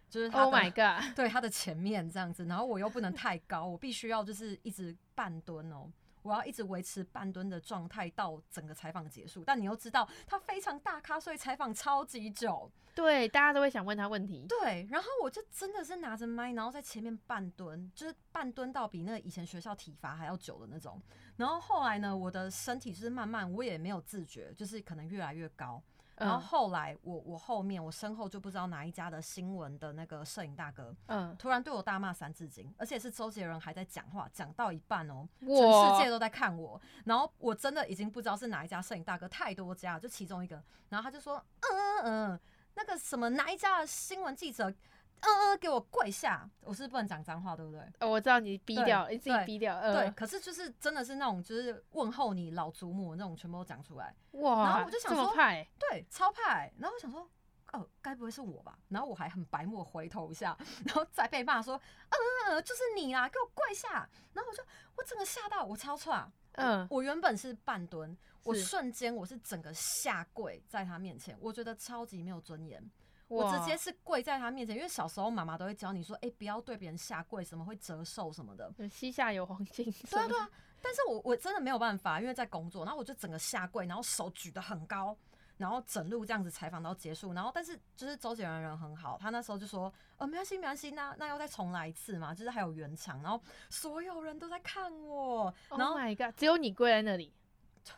[0.09, 5.89] 就是 Oh my God，对他的前面这样子，然后我又不能太高，我必须要就是一直半蹲哦，
[6.23, 9.43] 我要一直维持半蹲的状态到整个采访结束。
[9.45, 12.71] 但你又知道他非常大咖，所以采访超级久。
[12.95, 14.45] 对，大家都会想问他问题。
[14.49, 21.01] 对，然后我就真的是拿着麦，然后在前面半蹲，就是半蹲到比那个以前学校体罚还要久的那种。
[21.37, 25.81] 然后后来呢，我的身体就是慢慢，我也没有自觉，就是可能越来越高。
[26.19, 42.39] 然后后来我我后面我身后就不知道哪一家的新闻的那个摄影大哥，嗯，突然对我大骂三字经，而且是周杰伦还在讲话，讲到一半哦，全世界都在看我，然后我真的已经不知道是哪一家摄影大哥，太多家，就其中一个，然后他就说，嗯嗯嗯，
[42.75, 44.73] 那个什么哪一家的新闻记者。
[45.21, 46.49] 嗯嗯，给我跪下！
[46.61, 47.81] 我是不能讲脏话，对不对？
[47.99, 49.79] 哦，我知道你逼掉，你自己逼掉。
[49.81, 54.15] 对，呃、可是就是真的是那种，就是问候你老祖母那种，全部都讲出来。
[54.31, 54.63] 哇！
[54.63, 55.67] 然后我就想说，派？
[55.77, 56.71] 对，超派。
[56.77, 57.29] 然后我想说，
[57.73, 58.77] 哦，该不会是我吧？
[58.87, 64.09] 然后我还很白目回头一下， 然后再被骂说，嗯嗯嗯，就是你啦，给我跪下！
[64.33, 64.63] 然后我就，
[64.95, 66.15] 我整个吓到，我超错。
[66.53, 72.83] 嗯，我原本是半蹲，我瞬间我是整个下跪在他面前，我觉得超级没有尊严。
[73.29, 78.73] 我直接是跪在他面前，因为小时候妈妈都会教你说，哎、欸，不要对别人下跪，什么会折寿什么的。
[78.89, 79.85] 膝下有黄金。
[80.09, 80.49] 对啊对啊，
[80.81, 85.15] 但是我我真的没有办法，因为在工作，然后我就整个下跪，然后手举得很高，
[85.57, 97.31] 然后整路这样子采访到结束，然后但是就是周杰伦人很好，他那时候就说，呃，没关系没关系，那那要再重来一次嘛，就是还有原场，然后所有人都在看我，然后 Oh my God，只有你跪在那里，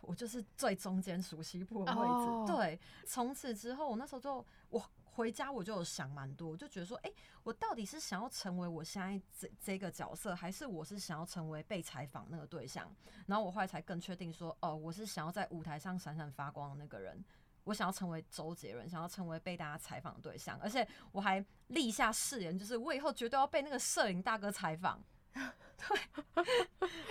[0.02, 2.30] 我就是最中间熟悉部的位置。
[2.30, 2.48] Oh.
[2.48, 4.84] 对，从此之后，我那时候就我。
[5.14, 12.90] 回家我就有想蛮多，我就觉得说，哎、欸，我到底是想要成为我现在这这个角色，还是我是想要成为被采访那个对象？
[13.28, 17.24] 然后我后来才更确定说，哦，我是想要在舞台上闪闪发光的那个人，
[17.66, 25.04] 我想要成为周杰伦，想要成为被大家采访的对象，而且我还立下誓言，就是我以后绝对要被那个摄影大哥采访。
[25.34, 26.46] 对，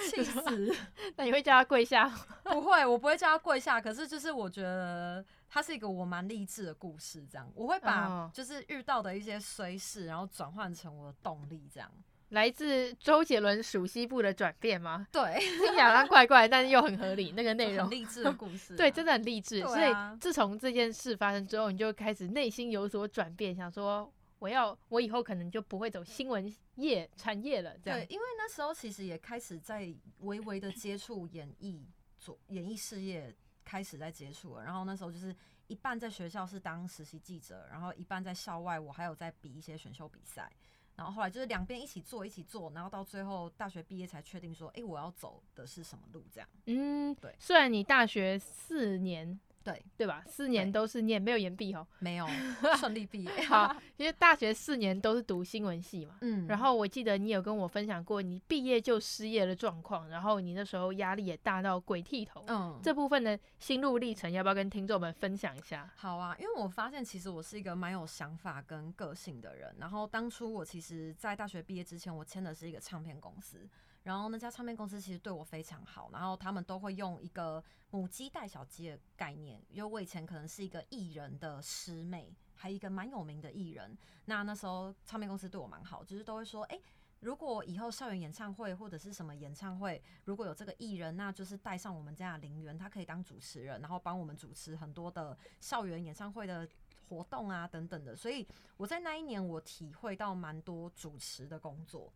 [0.08, 0.76] 气死！
[1.16, 2.08] 那你会叫他跪下？
[2.44, 3.80] 不会，我不会叫他跪下。
[3.80, 11.90] 可是就是我觉得他是一个我蛮励志的故事，这样我会把就是遇到的一些衰事，然后转换成我的动力，这样。
[12.28, 15.06] 来自周杰伦属西部的转变吗？
[15.10, 17.32] 对，听起来怪怪，但是又很合理。
[17.32, 19.60] 那个内容励志的故事， 对，真的很励志。
[19.62, 24.10] 啊、所以自从这件事发生之后，你就开始内心有所转变，想说。
[24.38, 27.76] 我要，我以后可能就不会走新闻业产业了。
[27.84, 31.84] 这样，对，因为那时候其实也开始在微微的接触演艺，
[32.18, 33.36] 做演艺事业，
[33.70, 34.64] 开始在接触了。
[34.64, 35.34] 然后那时候就是
[35.68, 40.50] 一半在学校是当实习记者，然后一半在校外，我还有在比一些选秀比赛。
[40.96, 46.24] 然后后来就是两边一起做，一起做，然后到最后大学毕业才确定说，哎，我要走的是什么路？
[46.32, 46.48] 这样。
[46.66, 47.34] 嗯，对。
[47.38, 49.38] 虽然你大学四年。
[49.62, 50.24] 对对吧？
[50.26, 52.26] 四年都是念，没有延毕哦，没有
[52.80, 53.42] 顺利毕业。
[53.42, 56.16] 好，因为大学四年都是读新闻系嘛。
[56.22, 56.46] 嗯。
[56.46, 62.44] 然后我记得你有跟我分享过你毕业就失业的状况，然后你那时候压力也大到鬼剃头。
[62.48, 62.80] 嗯。
[62.82, 65.90] 这部分的心路历程，要不要跟听众们分享一下？
[65.96, 69.74] 好啊，因为我发现其实我是一个蛮有想法跟个性的人。
[69.78, 73.68] 然后当初我其实，在大学毕业之前，我签的是一个唱片公司。
[74.02, 83.96] 然后那家唱片公司其实对我非常好，然后他们都会用一个母鸡带小鸡的概念，因为我以前可能是一个艺人的师妹，还有一个蛮有名的艺人。
[84.24, 86.80] 那那时候唱片公司对我蛮好，就是都会说，诶，
[87.20, 96.66] 如果以后校园演唱会或者是什么演唱会，如果有这个艺人，那就是带上我们家的林媛，他可以当主持人，然后帮我们主持很多的校园演唱会的
[97.10, 98.16] 活动啊等等的。
[98.16, 98.46] 所以
[98.78, 102.10] 我在那一年我体会到蛮多主持的工作。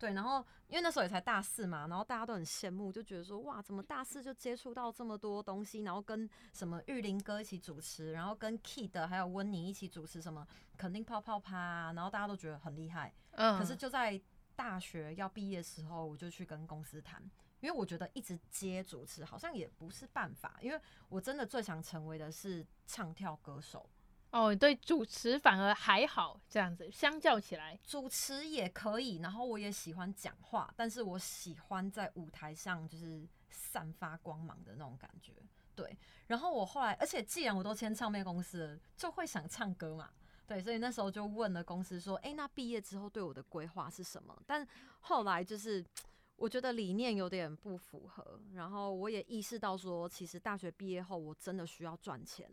[0.00, 10.48] 对，然后因为那时候也才大四嘛，然后大家都很羡慕，就觉得说哇，怎么大四就接触到这么多东西，然后跟什么玉林哥一起主持，然后跟 Kid 还有温妮一起主持什么
[10.78, 13.12] 肯定泡泡趴啊，然后大家都觉得很厉害。
[13.32, 13.58] 嗯。
[13.58, 14.18] 可是就在
[14.56, 17.22] 大学要毕业的时候，我就去跟公司谈，
[17.60, 20.80] 因为我觉得一直接主持好像也不是办法，因为
[21.10, 23.86] 我真的最想成为的是唱跳歌手。
[24.32, 35.32] 哦，对，主持反而还好，这样子相较起来，主持也可以，然后我也喜欢讲话，但是我喜欢在舞台上就是散发光芒的那种感觉，
[35.74, 35.96] 对。
[36.28, 40.08] 然后我后来，而且既然我都签唱片公司了，就会想唱歌嘛，
[40.46, 44.40] 对，所以那时候就问了公司说，诶，那毕业之后对我的规划是什么？
[44.46, 44.64] 但
[45.00, 45.84] 后来就是
[46.36, 52.48] 我觉得理念有点不符合，然后我也意识到说，其实大学毕业后我真的需要赚钱。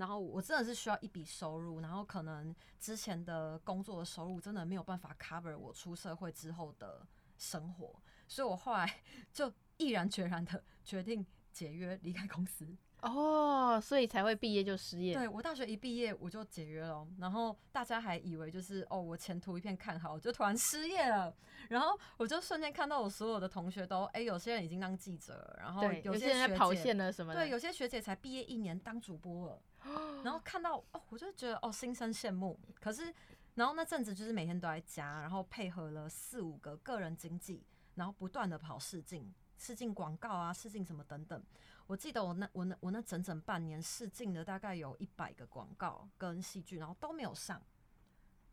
[0.00, 7.94] 然后我真的是需要一笔收入，然后可能之前的工作的收入真的没有办法 cover 我出社会之后的生活，
[8.26, 12.66] 所以我后来 就毅然决然的决定解约离开公司。
[13.02, 15.14] 哦，所以才会毕业就失业。
[15.14, 21.34] 对，我大学一毕业我就解约了，然后大家还以为就是哦，我前途一片看好，就突然失业了，
[21.68, 29.62] 然后我就瞬间看到我所有的同学都哎，有些人已经当记者了，然后有些人在跑线了什么的，对，有些学姐才毕业一年当主播了，
[30.22, 32.58] 然后看到哦，我就觉得哦，心生羡慕。
[32.80, 33.14] 可是，
[33.54, 41.42] 然后那阵子就是每天都在家，然后配合了四五个个人经济，然后不断的跑试镜、试镜广告啊、试镜什么等等。
[41.90, 47.60] 我记得我那我那我那整整半年试镜的大概有一百个广告跟戏剧，然后都没有上。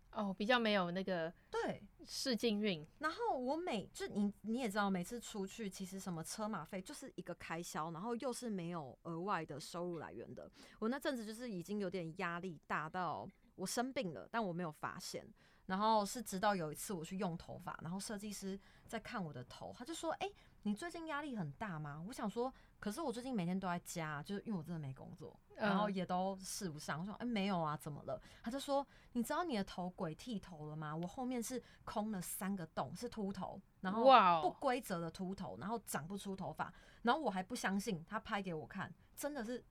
[0.09, 2.83] 哦，比较没有那个对试镜运。
[2.97, 10.49] 然后我每就你你也知道，每次出去其实什么车马费就是一个开销，然后又是没有额外的收入来源的。
[10.79, 15.23] 我那阵子就是已经有点压力大到我生病了，但我没有发现。
[15.67, 20.33] 然后是直到有一次我去用头发，然后设计师在看我的头，他就说：“哎、欸，
[20.63, 22.51] 你最近压力很大吗？”我想说。
[22.79, 26.99] 可是我最近每天都在家，就是因为我真的没工作，然后也都试不上。
[26.99, 28.21] 我说，哎、欸，没有啊，怎么了？
[28.43, 30.95] 他就说，你知道你的头鬼剃头了吗？
[30.95, 34.03] 我后面是空了三个洞，是秃头，然后
[34.41, 36.71] 不规则的秃头，然后长不出头发，
[37.01, 39.63] 然后我还不相信，他拍给我看，真的是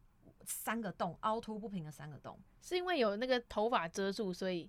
[0.45, 4.69] 三个洞，凹凸不平的三个洞，是因为有那个头发遮住，所以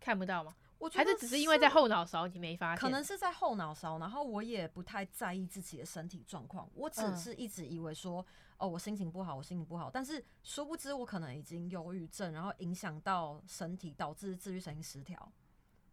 [0.00, 0.56] 看不到吗？
[0.78, 8.26] 我觉得还是只是因为在后脑勺你没发现，可能是在后脑勺，然后我也不太在意自己的身体状况，我只是一直以为说，嗯、
[8.58, 15.32] 哦，我心情不好，我心情不好，但是殊不知我可能已经忧郁症，然后影响到身体，导致自律神经失调。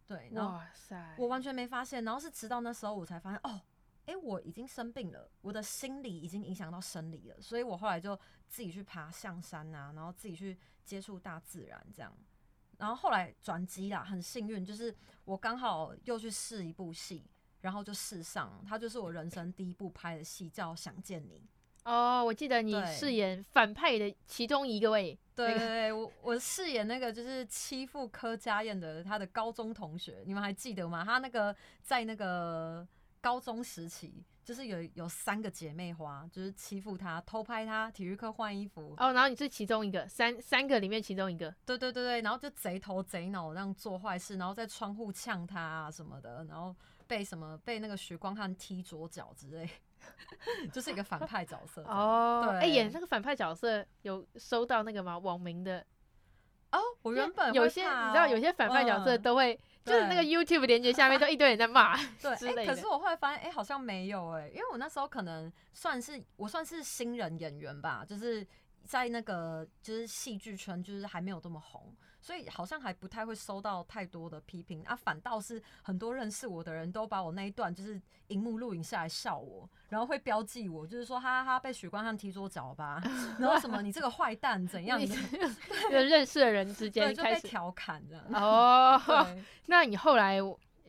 [0.06, 3.58] 对，哇塞，我完全没发现，然后是直到那时候我才发现，哦，
[4.04, 8.14] 哎、欸，我已经生病了，我的心理已经影响到生理了，所以我后来就
[8.48, 12.14] 自己去爬象山啊，然后自己去接触大自然，这样。
[12.78, 14.94] 然后后来转机啦，很幸运，就是
[15.24, 17.22] 我刚好又去试一部戏，
[17.60, 21.40] 然后就试上，它就是我人生第一部拍的戏，叫《想见你》。
[21.90, 25.18] 哦，我记得你饰演反派的其中一个位。
[25.34, 31.04] 对对对，我我饰演那个就是欺负柯佳燕的他的高中同学，你们还记得吗？
[31.04, 32.86] 他那个在那个
[33.20, 34.24] 高中时期。
[34.44, 38.94] 就是有有三个姐妹花，就是欺负她、偷拍她，体育课换衣服。
[38.98, 41.50] 哦，然后你是其中一个，三三个里面其中一个。
[41.64, 46.76] 对对对对，然后就贼头贼脑那样做坏事，然后在窗户呛她啊什么的，然后
[47.06, 49.68] 被什么被那个许光汉踢左脚之类，
[50.70, 51.82] 就是一个反派角色。
[51.84, 55.18] 哦，对，哎、欸，演那个反派角色有收到那个吗？
[55.18, 55.84] 网民的。
[56.70, 59.58] 哦，我原本、哦、有些你知道，有些反派角色都会。
[59.84, 68.46] 就是那个 YouTube 连接下面都一堆人在骂， 对， 欸，可是我后来发现，哎、欸，好像没有哎、欸，因为我那时候可能算是我算是新人演员吧，就是
[68.84, 71.94] 在那个就是戏剧圈，就是还没有这么红。
[72.24, 82.98] 所以好像还不太会收到太多的批评啊，反倒是很多认识我的人都把我那一段就是荧幕录影下来笑我，然后会标记我，就是说哈哈哈被许光汉踢桌脚吧，
[83.38, 85.06] 然后什么你这个坏蛋怎样的，
[85.90, 88.24] 就 认识的人之间就被调侃这样。
[88.32, 88.98] 哦，
[89.66, 90.38] 那你后来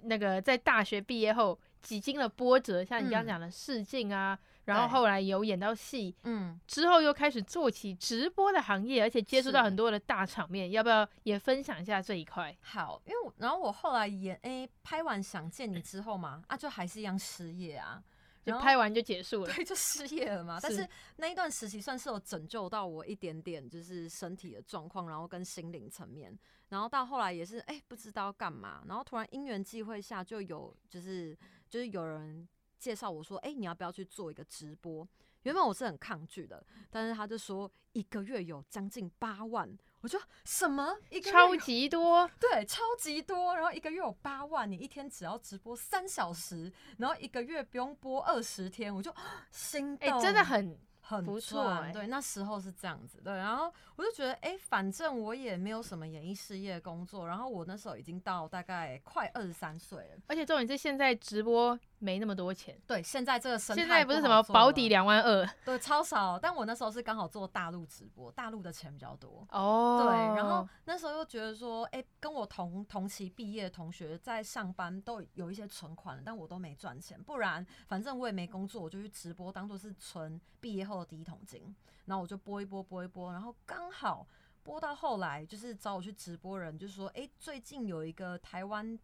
[0.04, 4.40] 那个在大学毕业后几经了波折，像你刚刚讲的试镜啊。
[4.42, 12.56] 嗯然后后来有演到戏，嗯，之后又开始做起直播的行业，而且接触到很多的大场面，要不要也分享一下这一块？
[12.62, 18.04] 好，因为我然后我后来演，诶，拍完《想见你》之后嘛，啊，就还是一样失业啊，
[18.44, 20.60] 就拍完就结束了，对，就失业了嘛。
[20.60, 26.36] 是但是那一段实习算是有拯救到我一点点，就是身体的状况，然后跟心灵层面，
[26.70, 31.38] 然后到后来也是，诶，不知道干嘛，然后突然因缘际会下就有，就是
[31.70, 32.48] 就是有人。
[32.80, 35.08] 介绍我说，哎、欸，你要不要去做一个直播？
[35.44, 43.56] 原本我是很抗拒的，但是他就说一个月有将近八万，我就什么一个月超级多，对，超级多。
[43.56, 49.14] 然后一个月有八万，你一天只要直播三小时，然后一个月不用播二十天，我就
[49.52, 50.78] 心动，哎、欸，真的很。
[51.08, 81.76] 很不错、欸，对，那时候是这样子，对，然后我就觉得，哎、欸，反正我也没有什么演艺事业工作，然后我那时候已经到大概快二十三岁了，而且重点是现在直播没那么多钱，对，现在这个生在不是什么保底两万二，对，超少，但我那时候是刚好做大陆直播，大陆的钱比较多，哦，对，然后那时候又觉得说，哎、欸，跟我同同期毕业的同学在上班都有一些存款，但我都没赚钱，不然反正我也没工作，我就去直播当做是存毕业后的第一桶金。
[82.06, 84.28] 然后我就播一播，播一播，然后刚好
[84.62, 88.96] 播到后来，就是找我去直播人，就说，哎，最近有一个台湾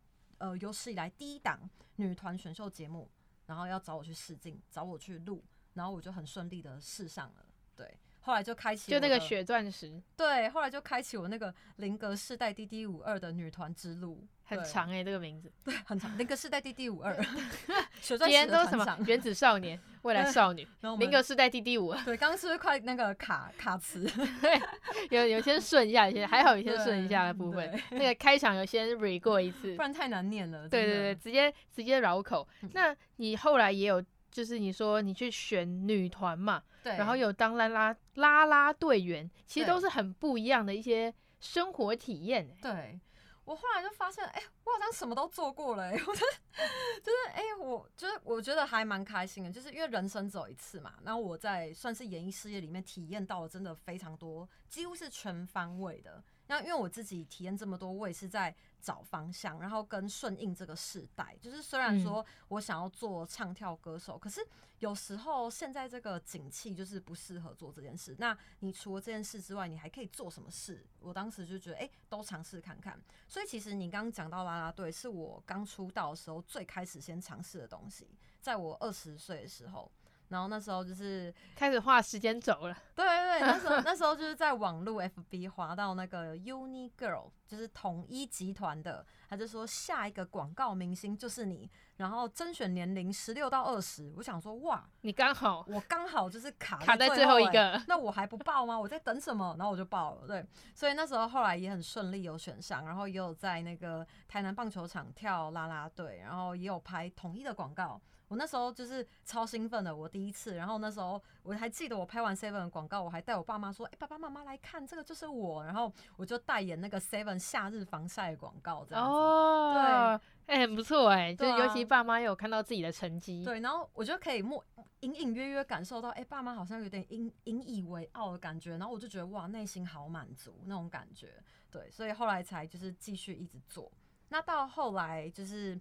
[0.42, 3.08] 呃有史以来第一档女团选秀节目，
[3.46, 5.44] 然后要找我去试镜，找我去录，
[5.76, 7.96] 然后我就很顺利的试上了，对。
[8.22, 16.16] 后来就开启，就那个血钻石，对，后来就开启我那个林格世代 DD 五二的女团之路，很长哎、欸，这个名字， 对，很长。
[16.18, 17.16] 林格世代 DD 五二，
[18.00, 18.98] 血钻石都什么？
[19.08, 20.68] 原子少年、 未来少女，
[21.00, 22.04] 林格世代 DD 五二。
[22.04, 24.04] 对，刚刚是不是快那个卡卡词？
[24.40, 24.62] 对，
[25.10, 27.82] 有有些顺一下，有些还好，有些顺一下的部分。
[27.90, 30.70] 那个开场有先 re 过一次，不然太难念了。
[30.70, 32.48] 对对对，直接直接绕口。
[32.74, 36.64] 那你后来也有，就是你说你去选女团嘛？
[36.82, 42.50] 对，然后有当啦啦啦啦队员，其实都是很不一样的一些生活体验。
[42.62, 43.00] 对，
[43.46, 46.66] 我后来就发现，哎、欸，我好像什么都做过了、欸，我觉得
[47.04, 50.94] 就是，哎、欸，我就是我觉得还蛮开心的，就是因为人生只有一次嘛。
[51.04, 56.24] 然后我在算是演艺事业里面体验到了真的非常多，几乎是全方位的。
[56.48, 61.38] 那因为我自己体验这么多，我也是在找方向，然后跟顺应这个时代。
[61.40, 64.46] 就是虽然说我想要做唱跳歌手，可是
[64.80, 68.16] 有时候现在这个景气就是不适合做这件事。
[68.18, 70.86] 那你除了这件事之外，你还可以做什么事？
[71.00, 73.00] 我当时就觉得，哎，都尝试看看。
[73.28, 78.10] 所以其实你刚刚讲到啦啦队，是我刚出道的时候最开始先尝试的东西，
[78.42, 79.92] 在我二十岁的时候。
[80.32, 82.76] 然后那时候就是开始画时间轴了。
[82.96, 94.14] 对对对，那时候 那时候就是在网络 FB 滑到那个 Uni Girl，就是统一集团的，他就说下一个广告明星就是你，然后甄选年龄十六到二十。
[94.18, 98.80] 我想说哇，你刚好，我刚好就是卡卡在最后一个，那我还不报吗？
[98.80, 99.56] 我在等什么？
[99.58, 100.28] 然后我就报了。
[100.28, 108.00] 对，所以那时候后来也很顺利有选上，然后也有在那个台南棒球场跳啦啦队，然后也有拍统一的广告。
[108.32, 110.56] 我那时候就是超兴奋的，我第一次。
[110.56, 119.12] 然后那时候我还记得我拍完 Seven 的广告，我还带我爸妈说：“哎、欸，爸爸妈妈来看，这个就是我。”然后我就代言那个 Seven 夏日防晒广告，这样子。
[119.12, 123.44] 哦，对，哎、欸，很不错哎、欸，就尤其爸妈有看到自己的成绩。
[123.44, 124.64] 对，然后我就可以默
[125.02, 128.78] 隐隐约约感受到，哎、欸，爸妈好像有点引引以为傲的感觉。
[128.78, 131.34] 然后我就觉得哇，内心好满足那种感觉。
[131.70, 133.92] 对，所以后来才就是继续一直做。
[134.30, 135.78] 那到后来就是。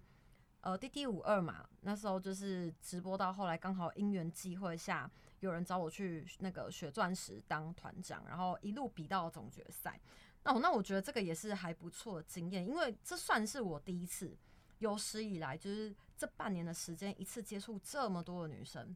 [0.61, 5.09] 呃滴滴五二嘛，那时候就是直播到后来，刚好因缘际会下，
[5.39, 9.99] 有人找我去那个学钻石当团长，然后一路比到总决赛。
[10.43, 14.35] 那我那我觉得这个也是还不错的经验，因为这算是我第一次
[14.79, 18.95] 有史以来就是这半年的时间一次接触这么多的女生，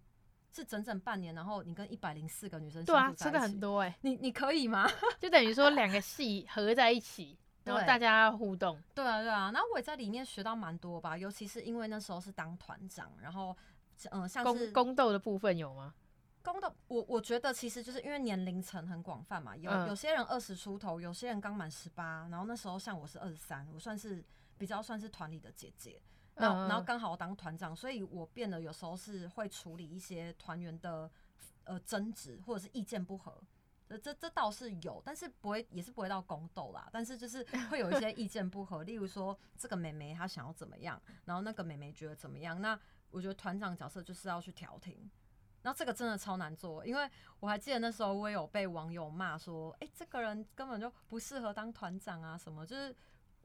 [0.52, 4.90] 是整整半年，然后你跟一百零四个女生对啊，真的很多哎、欸，你你可以吗？
[5.20, 7.38] 就等于说两个戏合在一起。
[7.66, 13.58] 然后大家互动，对啊对啊，然后我也在里面学到蛮多吧，尤其是因为那时候是当团长，然后
[14.12, 15.94] 嗯、呃，像是宫斗的部分有吗？
[16.44, 24.24] 宫斗，我我觉得其实就是因为年龄层很广泛嘛，有、嗯、有些人二十出头，有些人刚满十八，然后那时候像我是二十三，我算是
[24.60, 26.00] 比较算是团里的姐姐。
[26.36, 31.10] 那嗯、然后刚好我当团长，所以我变得有时候是会处理一些团员的
[31.64, 33.42] 呃争执或者是意见不合。
[33.88, 36.88] 这这这倒是有，但是不会也是不会到宫斗啦。
[36.92, 42.62] 但是就是会有一些意见不合，例如说这个妹妹她想要怎么样，然后那个妹妹觉得怎么样。
[42.62, 42.80] 那
[43.12, 45.10] 我觉得团长角色就是要去调停。
[45.62, 47.10] 那这个真的超难做，因为
[47.40, 52.96] 我还记得那时候我也有被网友骂说，哎、欸，这个人根本就不适合当团长啊，什么就是。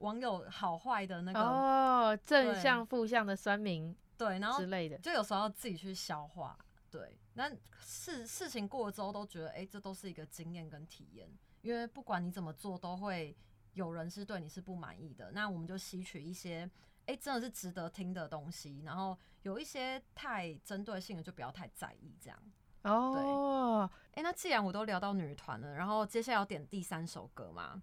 [0.00, 6.56] 网友好坏的那个哦，正向负向的酸民对，然后之类的，就有时候要自己去消化。
[6.90, 7.50] 对，那
[7.80, 11.28] 事事情过了之后，都觉得哎、欸，这都是一个经验跟体验。
[11.62, 13.36] 因为不管你怎么做，都会
[13.74, 15.30] 有人是对你是不满意的。
[15.32, 16.68] 那我们就吸取一些
[17.06, 22.38] 哎、欸，真的是值得听的东西，然后有一些太针对性的，就不要太在意这样。
[22.82, 27.82] 哦，哎、欸，那既然我都聊到女团了，然后接下来要点第三首歌嘛。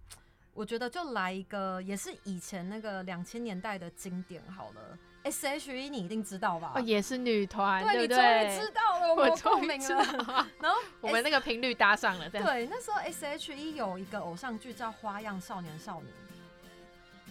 [0.54, 4.98] 我觉得就来一个，也是以前那个两千年代的经典好了。
[5.32, 6.72] S.H.E 你一定知道吧？
[6.76, 10.48] 哦，也是女团，对，对，对，你终于知道了，我终于知道了。
[10.60, 12.30] 然后 我们那个频率搭上了。
[12.30, 16.08] 对，那时候 S.H.E 有一个偶像剧叫《花样少年少女》。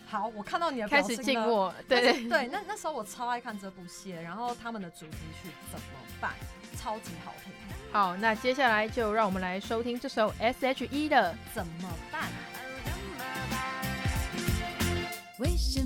[0.08, 0.88] 好，我看到你了。
[0.88, 1.74] 开始静默。
[1.88, 5.86] 对对对，那那时候我超爱看这部戏，然后他们的主题曲怎么
[6.20, 6.32] 办？
[6.76, 7.52] 超级好听。
[7.92, 12.22] 好，那接下来就让我们来收听这首 S.H.E 的《怎么办》。
[15.38, 15.82] 为什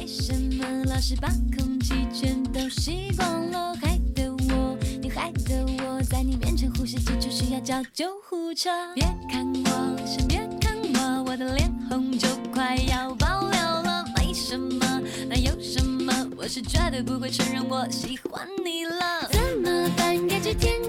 [0.00, 3.74] 为什么老是把空气全都吸光了？
[3.74, 8.70] 害得我，你害得我在你面前呼吸急促，需要叫救护车。
[8.94, 14.04] 别看我，先别看我，我的脸红就快要爆了了。
[14.16, 15.02] 为什么？
[15.28, 16.10] 那有什么？
[16.34, 19.28] 我是绝对不会承认我喜欢你了。
[19.30, 20.16] 怎么办？
[20.26, 20.80] 感觉天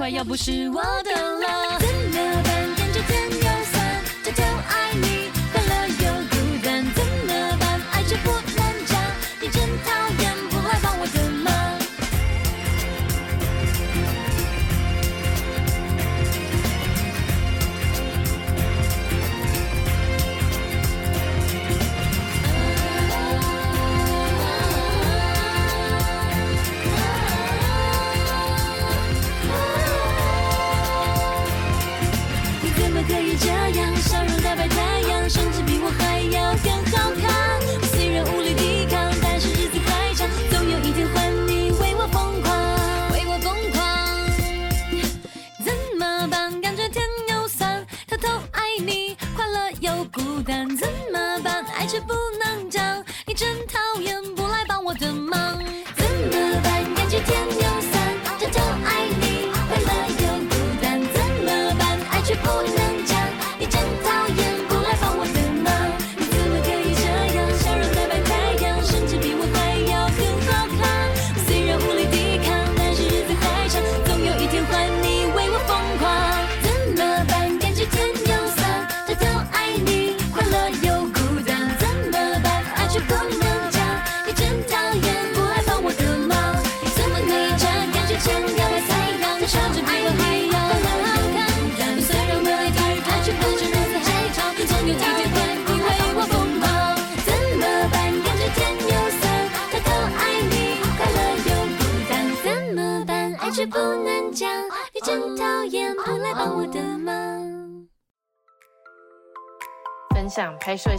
[0.00, 1.79] 快要不是我的了，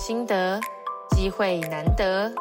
[0.01, 0.59] 心得，
[1.11, 2.33] 机会难得；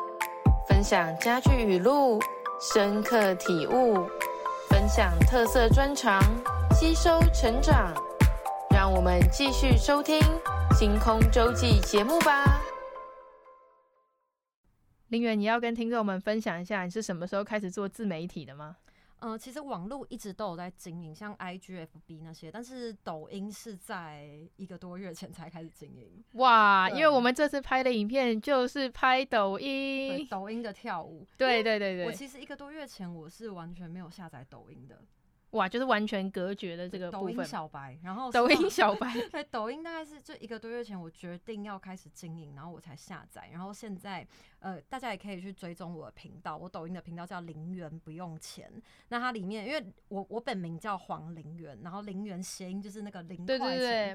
[0.66, 2.18] 分享家具语录，
[2.58, 4.08] 深刻体悟；
[4.70, 6.18] 分享特色专长，
[6.72, 7.92] 吸收成长。
[8.70, 10.18] 让我们继续收听
[10.74, 12.62] 《星空周记》节目吧。
[15.08, 18.76] 林远，你要跟听众们分享一下，你是什么时候开始做自媒体的吗？
[19.20, 26.22] 嗯、呃，其实网络一直都有在经营，像 IG、FB 那些，但是抖音是在一个多月前才开始经营。
[26.32, 31.26] 哇，因为我们这次拍的影片就是拍抖音，抖音的跳舞。
[31.36, 35.02] 对对对对，我其实一个多月前我是完全没有下载抖音的。
[35.50, 37.34] 哇，就是完全隔绝的这个部分。
[37.34, 44.24] 抖音小白，然后抖音小白， 对，抖音大概是就一个多月前我决定要开始经营，然后我才下载，然后现在
[44.60, 48.70] 呃大家也可以去追踪我的频道，我抖音的频道叫零元不用钱。
[49.08, 54.14] 那它里面因为我我本名叫黄零元，然后零元谐音就是那个零块钱，对对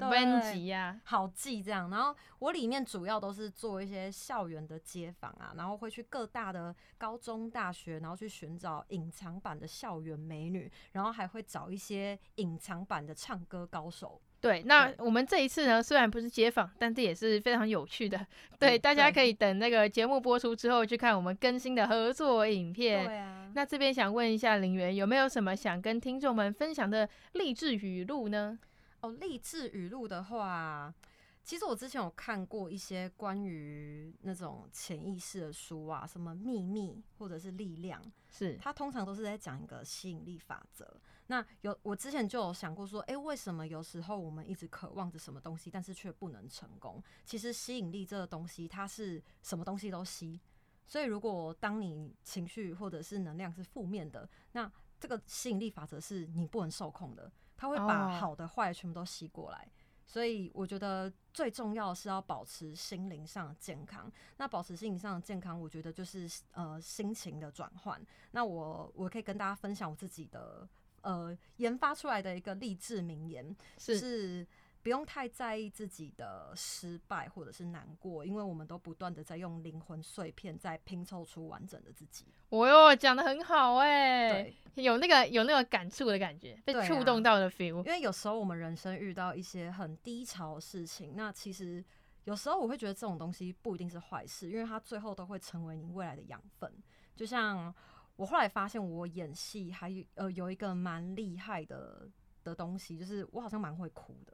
[1.04, 1.90] 好记这样。
[1.90, 12.18] 然后我里面主要都是做一些校园的街访啊，然后会去各大的高中大学，然后去寻找隐藏版的校园美女，然后还会找一些。
[12.36, 18.24] 隐藏版的唱歌高手，对，那我们这一次呢，虽然不是街访，但这也是非常有趣的。
[18.58, 23.06] 对，大家可以等那个节目播出之后去看我们更新的合作影片。
[23.06, 28.58] 对啊，那这边想问一下林媛，有没有什么想跟听众们分享的励志语录呢？
[29.00, 30.94] 哦，励志语录的话。
[31.42, 40.84] 其实我之前有看过一些关于那种潜意识的书啊，什么秘密或者是力量，是它通常都是在讲一个吸引力法则。
[41.28, 47.02] 那有我之前就有想过说，诶，为什么有时候我们一直渴望着什么东西，但是却不能成功？
[47.24, 50.40] 其实吸引力这个东西，它是什么东西都吸。
[50.86, 54.70] 所以如果当你情绪或者是能量是负面的，那
[55.00, 59.68] 这个吸引力法则是你不能受控的，它会把好的坏的全部都吸过来。
[60.08, 64.10] 所以我觉得最重要的是要保持心灵上的健康。
[64.36, 68.00] 那保持心灵上的健康，我觉得就是呃心情的转换。
[68.30, 70.68] 那我我可以跟大家分享我自己的
[71.06, 73.98] 呃研发出来的一个励志名言，是。
[73.98, 74.46] 是
[74.82, 82.24] 不用太在意自己的失败或者是难过，因为我们都不断的在用灵魂碎片在拼凑出完整的自己。
[82.50, 87.78] 哦哟，讲的很好哎，有那个有那个感触的感觉，被触动到的 feel。
[87.78, 91.84] 因为有时候我们人生遇到一些很低潮的事情，那其实
[92.22, 96.72] 有时候我会觉得这种东西不一定是坏事，因为它最后都会成为你未来的养分。
[97.16, 97.74] 就像
[98.16, 102.08] 我后来发现，我演戏还有呃有一个蛮厉害的
[102.42, 104.32] 的东西，就是我好像蛮会哭的。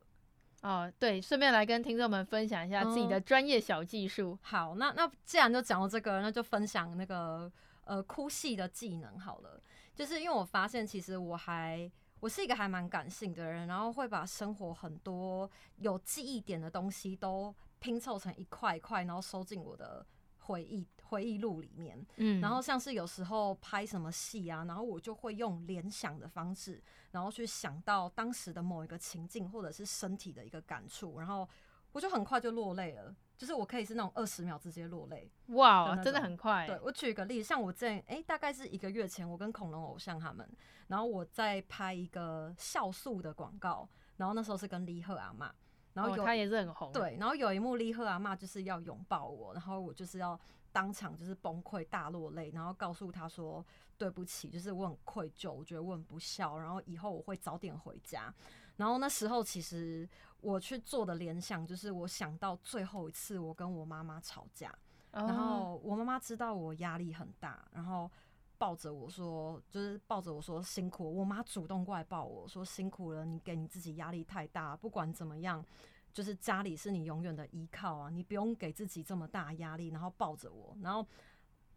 [0.63, 4.33] 哦，对，顺便来跟听众们分享一下自己的专业小技术。
[4.33, 4.39] 嗯。
[4.43, 7.51] 好，那那既然就讲到这个，那就分享那个
[7.85, 9.61] 呃哭戏的技能好了。
[9.93, 20.07] 就是因为我发现，其实我还我是一个还蛮感性的人，然后会把生活很多有记忆点的东西都拼凑成一块一块，然后收进我的
[20.39, 22.05] 回忆回忆录里面。
[22.17, 26.83] 嗯，然后像是有时候拍什么戏啊，然后我就会用联想的方式。
[27.11, 31.47] 然后去想到当时的某一个情境，或者是身体的一个感触，然后
[31.93, 33.15] 我就很快就落泪了。
[33.37, 36.67] 就是我可以是那种二十秒直接落泪，哇，真的很快。
[36.67, 40.49] 对，我举一个例子，像我之前，哎，大概是一个月前，我跟恐龙偶像他们，
[40.87, 45.51] 然后我在拍一个酵素的广告，然后那时候是跟李贺阿嬷，
[45.93, 50.39] 然后他也是很红，对，然后有一幕李贺阿嬷就是要拥抱我，然后我就是要
[50.73, 53.65] 当场就是崩溃大落泪，然后告诉他说。
[53.99, 58.35] 对不起，就是我很愧疚，我觉得我很不孝，然后以后我会早点回家。
[58.75, 60.09] 然后那时候其实
[60.41, 64.77] 我去做的联想，就是我想到最后一次我跟我妈妈吵架，
[65.13, 68.11] 然后我妈妈知道我压力很大，然后
[68.59, 71.17] 抱着我说，就是抱着我说辛苦。
[71.17, 75.65] 我妈主动过来抱我说辛苦了，你给你自己压力太大，不管怎么样，
[76.13, 79.89] 就是家里是你永远的依靠啊，你不用给自己这么大压力。
[79.89, 81.07] 然后抱着我，然后。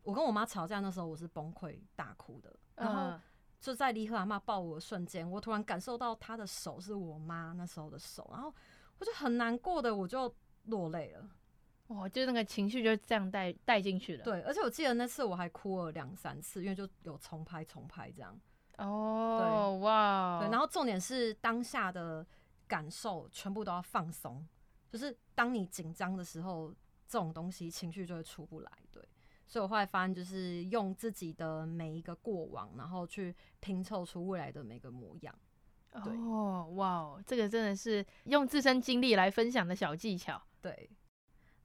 [0.03, 2.55] 我跟我妈吵架那时候，我是崩溃大哭的。
[2.75, 3.19] 然后
[3.59, 8.53] 就在离和阿妈抱我的瞬间，我突然感受到她的手是我妈那时候的手，然后
[8.99, 10.31] 我就很难过的，我就
[10.65, 11.27] 落泪了。
[11.87, 14.23] 哇，就那个情绪就这样带带进去了。
[14.23, 18.39] 对，而且我记得那次我还哭了两三次，因为就有重拍重拍这样。
[18.77, 22.23] 哦，对，哇，对，然后重点是当下的
[22.67, 24.47] 感受全部都要放松，
[24.89, 26.73] 就是当你紧张的时候，
[27.07, 28.71] 这种东西情绪就会出不来。
[28.91, 29.03] 对。
[29.47, 35.33] 所以我后来发现，就是用自己的每一个过往，然后去拼凑出未来的每个模样。
[36.03, 36.17] 对。
[36.17, 40.41] 哦，哇，这个真的是用自身经历来分享的小技巧。
[40.61, 40.89] 对。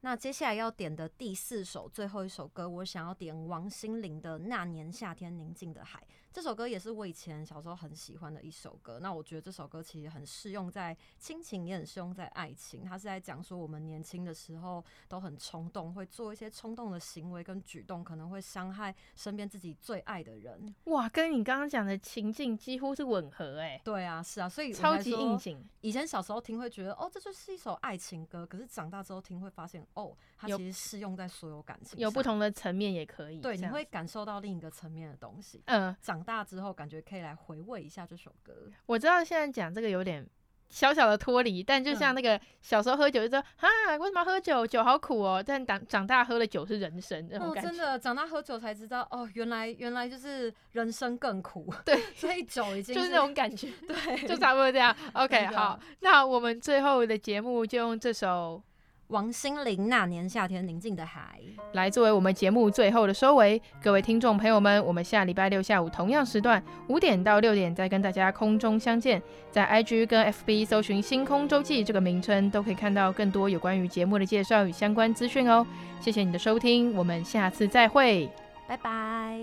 [0.02, 6.00] 那接下来要点的第四首、最后一首歌，我想要点王心凌的《那年夏天宁静的海》。
[6.32, 9.00] 这首歌也是我以前小时候很喜欢的一首歌。
[9.00, 12.84] 那我觉得这首歌其实很适用在亲情，也很适用在爱情。
[12.84, 20.72] 它是在讲说我们年轻的时候都很冲动，会做一些冲动的行为跟举动，可能会伤害身边自己最爱的人。
[20.84, 23.82] 哇，跟你刚刚讲的情境几乎是吻合哎、欸。
[23.84, 25.68] 对啊，是啊，所以超级应景。
[25.80, 33.40] 以前小时候听会觉得哦，这就是一首爱情歌，可是长大之后听会发现哦，它其实适用在所有感情，有不同的层面也可以。
[33.40, 35.60] 对，你会感受到另一个层面的东西。
[35.66, 38.52] 嗯，长大之后感觉可以来回味一下这首歌。
[38.86, 40.26] 我知道现在讲这个有点。
[40.72, 44.64] 小小的脱离，但就像那个小时候喝酒就说，哈、嗯，为什么喝酒？
[44.64, 45.42] 酒好苦哦。
[45.44, 47.68] 但长长大喝了酒是人生那种感觉。
[47.68, 51.74] 哦，真的，长大喝酒才知道，哦，原来原来就是人生更苦。
[51.84, 53.68] 对，所以酒已 经就是那种感觉。
[53.84, 54.94] 对，就差不多这样。
[55.14, 58.62] OK，好，那我们最后的节目就用这首。
[59.10, 61.40] 王心凌那年夏天宁静的海，
[61.72, 63.60] 来作为我们节目最后的收尾。
[63.82, 69.20] 各位听众朋友们，我们下礼拜六下午同样时段五点到六点再跟大家空中相见。
[69.50, 75.66] 在 IG 跟 FB 搜寻“星空周记”这个名称，都可以看到更多有关于节目的介绍与相关资讯哦。
[76.00, 78.30] 谢谢你的收听，我们下次再会，
[78.68, 79.40] 拜拜。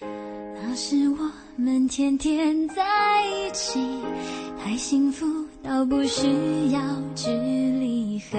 [0.00, 4.04] 那是我们天天在一起，
[4.62, 6.80] 太幸福倒不需要
[7.14, 8.38] 距离和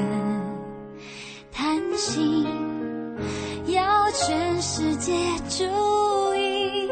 [1.51, 2.45] 贪心，
[3.67, 5.13] 要全世界
[5.49, 5.63] 注
[6.35, 6.89] 意，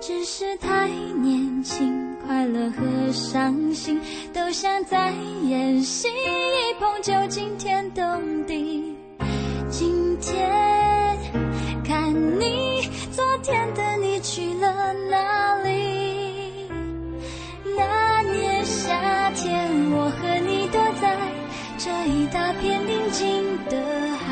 [0.00, 4.00] 只是太年轻，快乐和伤心
[4.32, 5.12] 都像在
[5.44, 8.94] 演戏，一碰就惊天动地。
[9.70, 11.16] 今天
[11.82, 15.81] 看你，昨天的你去了哪里？
[22.06, 23.76] 一大片宁静的
[24.18, 24.26] 海，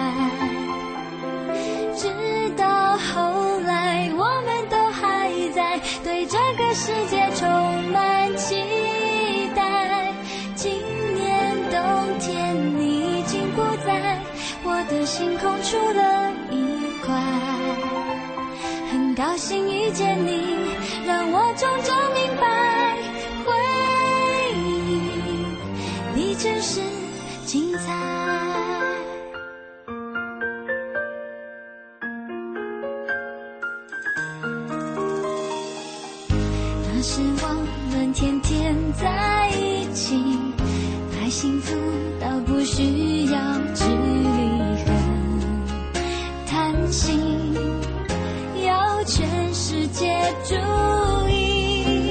[1.95, 2.09] 直
[2.57, 7.49] 到后来，我们都还在对这个世界充
[7.93, 8.57] 满期
[9.55, 10.13] 待。
[10.55, 10.73] 今
[11.15, 11.79] 年冬
[12.19, 14.19] 天，你已经不在。
[14.63, 16.55] 我的星空出了一
[17.05, 17.15] 块，
[18.91, 20.59] 很高兴遇见你，
[21.07, 22.50] 让我终究明白，
[38.93, 40.17] 在一起，
[41.13, 41.77] 太幸福
[42.21, 44.51] 到不需要距离。
[46.91, 47.55] 心
[48.67, 50.13] 要全世界
[50.45, 50.57] 注
[51.29, 52.11] 意，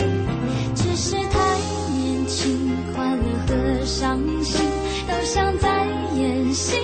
[0.74, 1.58] 只是太
[1.92, 4.66] 年轻，快乐和伤心
[5.06, 6.78] 都像在演戏，